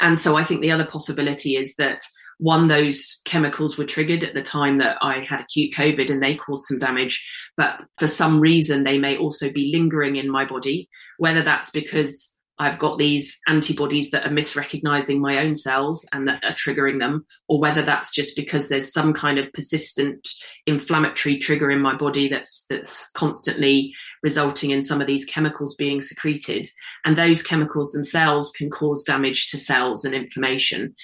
And 0.00 0.18
so 0.18 0.36
I 0.36 0.44
think 0.44 0.60
the 0.60 0.70
other 0.70 0.86
possibility 0.86 1.56
is 1.56 1.76
that 1.76 2.02
one, 2.38 2.68
those 2.68 3.20
chemicals 3.24 3.78
were 3.78 3.84
triggered 3.84 4.24
at 4.24 4.34
the 4.34 4.42
time 4.42 4.78
that 4.78 4.96
I 5.00 5.20
had 5.20 5.40
acute 5.40 5.72
COVID 5.72 6.10
and 6.10 6.22
they 6.22 6.34
caused 6.34 6.66
some 6.66 6.78
damage. 6.78 7.26
But 7.56 7.84
for 7.98 8.08
some 8.08 8.40
reason, 8.40 8.84
they 8.84 8.98
may 8.98 9.16
also 9.16 9.50
be 9.50 9.70
lingering 9.72 10.16
in 10.16 10.30
my 10.30 10.44
body, 10.44 10.88
whether 11.18 11.42
that's 11.42 11.70
because 11.70 12.33
I've 12.58 12.78
got 12.78 12.98
these 12.98 13.40
antibodies 13.48 14.10
that 14.12 14.24
are 14.24 14.30
misrecognizing 14.30 15.18
my 15.18 15.38
own 15.38 15.56
cells 15.56 16.06
and 16.12 16.28
that 16.28 16.44
are 16.44 16.54
triggering 16.54 17.00
them, 17.00 17.26
or 17.48 17.58
whether 17.58 17.82
that's 17.82 18.12
just 18.12 18.36
because 18.36 18.68
there's 18.68 18.92
some 18.92 19.12
kind 19.12 19.38
of 19.38 19.52
persistent 19.52 20.28
inflammatory 20.66 21.36
trigger 21.38 21.70
in 21.70 21.80
my 21.80 21.96
body 21.96 22.28
that's 22.28 22.64
that's 22.70 23.10
constantly 23.10 23.92
resulting 24.22 24.70
in 24.70 24.82
some 24.82 25.00
of 25.00 25.08
these 25.08 25.24
chemicals 25.24 25.74
being 25.74 26.00
secreted. 26.00 26.68
And 27.04 27.16
those 27.16 27.42
chemicals 27.42 27.90
themselves 27.90 28.52
can 28.52 28.70
cause 28.70 29.02
damage 29.04 29.48
to 29.48 29.58
cells 29.58 30.04
and 30.04 30.14
inflammation. 30.14 30.94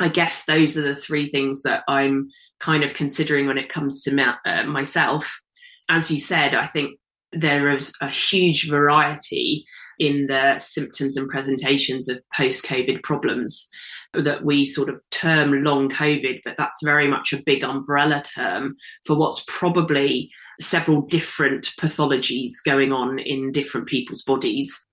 I 0.00 0.08
guess 0.08 0.44
those 0.46 0.76
are 0.76 0.82
the 0.82 0.96
three 0.96 1.30
things 1.30 1.62
that 1.62 1.84
I'm 1.86 2.28
kind 2.58 2.82
of 2.82 2.94
considering 2.94 3.46
when 3.46 3.58
it 3.58 3.68
comes 3.68 4.02
to 4.02 4.14
ma- 4.14 4.36
uh, 4.44 4.64
myself. 4.64 5.40
As 5.88 6.10
you 6.10 6.18
said, 6.18 6.54
I 6.54 6.66
think 6.66 6.98
there 7.32 7.74
is 7.74 7.92
a 8.00 8.08
huge 8.08 8.68
variety 8.68 9.64
in 9.98 10.26
the 10.26 10.58
symptoms 10.58 11.16
and 11.16 11.28
presentations 11.28 12.08
of 12.08 12.20
post 12.34 12.64
COVID 12.64 13.02
problems 13.02 13.68
that 14.14 14.44
we 14.44 14.64
sort 14.64 14.88
of 14.88 15.02
term 15.10 15.62
long 15.62 15.88
COVID, 15.88 16.40
but 16.44 16.56
that's 16.56 16.82
very 16.82 17.08
much 17.08 17.32
a 17.32 17.42
big 17.42 17.62
umbrella 17.62 18.22
term 18.22 18.76
for 19.04 19.16
what's 19.16 19.44
probably 19.46 20.30
several 20.60 21.02
different 21.02 21.72
pathologies 21.78 22.52
going 22.64 22.92
on 22.92 23.18
in 23.18 23.52
different 23.52 23.86
people's 23.86 24.22
bodies. 24.22 24.86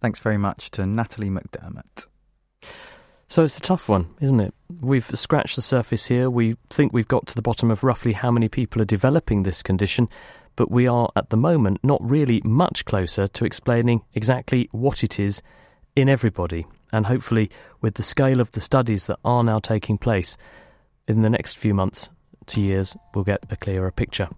Thanks 0.00 0.18
very 0.18 0.38
much 0.38 0.70
to 0.72 0.86
Natalie 0.86 1.30
McDermott. 1.30 2.06
So 3.28 3.44
it's 3.44 3.58
a 3.58 3.62
tough 3.62 3.88
one, 3.88 4.08
isn't 4.20 4.40
it? 4.40 4.52
We've 4.80 5.04
scratched 5.04 5.54
the 5.54 5.62
surface 5.62 6.06
here. 6.06 6.28
We 6.28 6.56
think 6.68 6.92
we've 6.92 7.06
got 7.06 7.26
to 7.28 7.34
the 7.36 7.42
bottom 7.42 7.70
of 7.70 7.84
roughly 7.84 8.12
how 8.12 8.32
many 8.32 8.48
people 8.48 8.82
are 8.82 8.86
developing 8.86 9.44
this 9.44 9.62
condition, 9.62 10.08
but 10.60 10.70
we 10.70 10.86
are 10.86 11.10
at 11.16 11.30
the 11.30 11.38
moment 11.38 11.80
not 11.82 11.98
really 12.02 12.42
much 12.44 12.84
closer 12.84 13.26
to 13.26 13.46
explaining 13.46 14.02
exactly 14.12 14.68
what 14.72 15.02
it 15.02 15.18
is 15.18 15.40
in 15.96 16.06
everybody. 16.06 16.66
And 16.92 17.06
hopefully, 17.06 17.50
with 17.80 17.94
the 17.94 18.02
scale 18.02 18.42
of 18.42 18.52
the 18.52 18.60
studies 18.60 19.06
that 19.06 19.18
are 19.24 19.42
now 19.42 19.58
taking 19.58 19.96
place 19.96 20.36
in 21.08 21.22
the 21.22 21.30
next 21.30 21.56
few 21.56 21.72
months 21.72 22.10
to 22.48 22.60
years, 22.60 22.94
we'll 23.14 23.24
get 23.24 23.42
a 23.48 23.56
clearer 23.56 23.90
picture. 23.90 24.28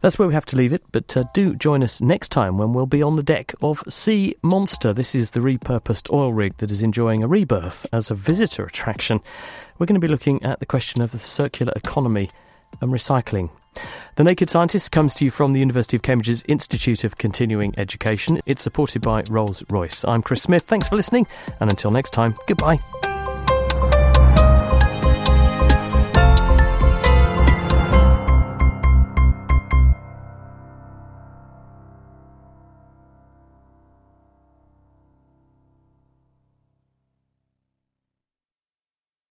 That's 0.00 0.18
where 0.18 0.26
we 0.26 0.32
have 0.32 0.46
to 0.46 0.56
leave 0.56 0.72
it, 0.72 0.84
but 0.90 1.14
uh, 1.14 1.24
do 1.34 1.54
join 1.54 1.82
us 1.82 2.00
next 2.00 2.30
time 2.30 2.56
when 2.56 2.72
we'll 2.72 2.86
be 2.86 3.02
on 3.02 3.16
the 3.16 3.22
deck 3.22 3.52
of 3.60 3.82
Sea 3.90 4.36
Monster. 4.42 4.94
This 4.94 5.14
is 5.14 5.32
the 5.32 5.40
repurposed 5.40 6.10
oil 6.10 6.32
rig 6.32 6.56
that 6.56 6.70
is 6.70 6.82
enjoying 6.82 7.22
a 7.22 7.28
rebirth 7.28 7.84
as 7.92 8.10
a 8.10 8.14
visitor 8.14 8.64
attraction. 8.64 9.20
We're 9.78 9.84
going 9.84 10.00
to 10.00 10.06
be 10.06 10.08
looking 10.08 10.42
at 10.42 10.60
the 10.60 10.66
question 10.66 11.02
of 11.02 11.10
the 11.10 11.18
circular 11.18 11.74
economy 11.76 12.30
and 12.80 12.90
recycling. 12.90 13.50
The 14.16 14.24
Naked 14.24 14.50
Scientist 14.50 14.90
comes 14.90 15.14
to 15.16 15.24
you 15.24 15.30
from 15.30 15.52
the 15.52 15.60
University 15.60 15.96
of 15.96 16.02
Cambridge's 16.02 16.42
Institute 16.48 17.04
of 17.04 17.18
Continuing 17.18 17.72
Education. 17.78 18.40
It's 18.46 18.62
supported 18.62 19.00
by 19.02 19.22
Rolls 19.30 19.62
Royce. 19.70 20.04
I'm 20.04 20.22
Chris 20.22 20.42
Smith. 20.42 20.64
Thanks 20.64 20.88
for 20.88 20.96
listening, 20.96 21.26
and 21.60 21.70
until 21.70 21.90
next 21.90 22.10
time, 22.10 22.34
goodbye. 22.46 22.80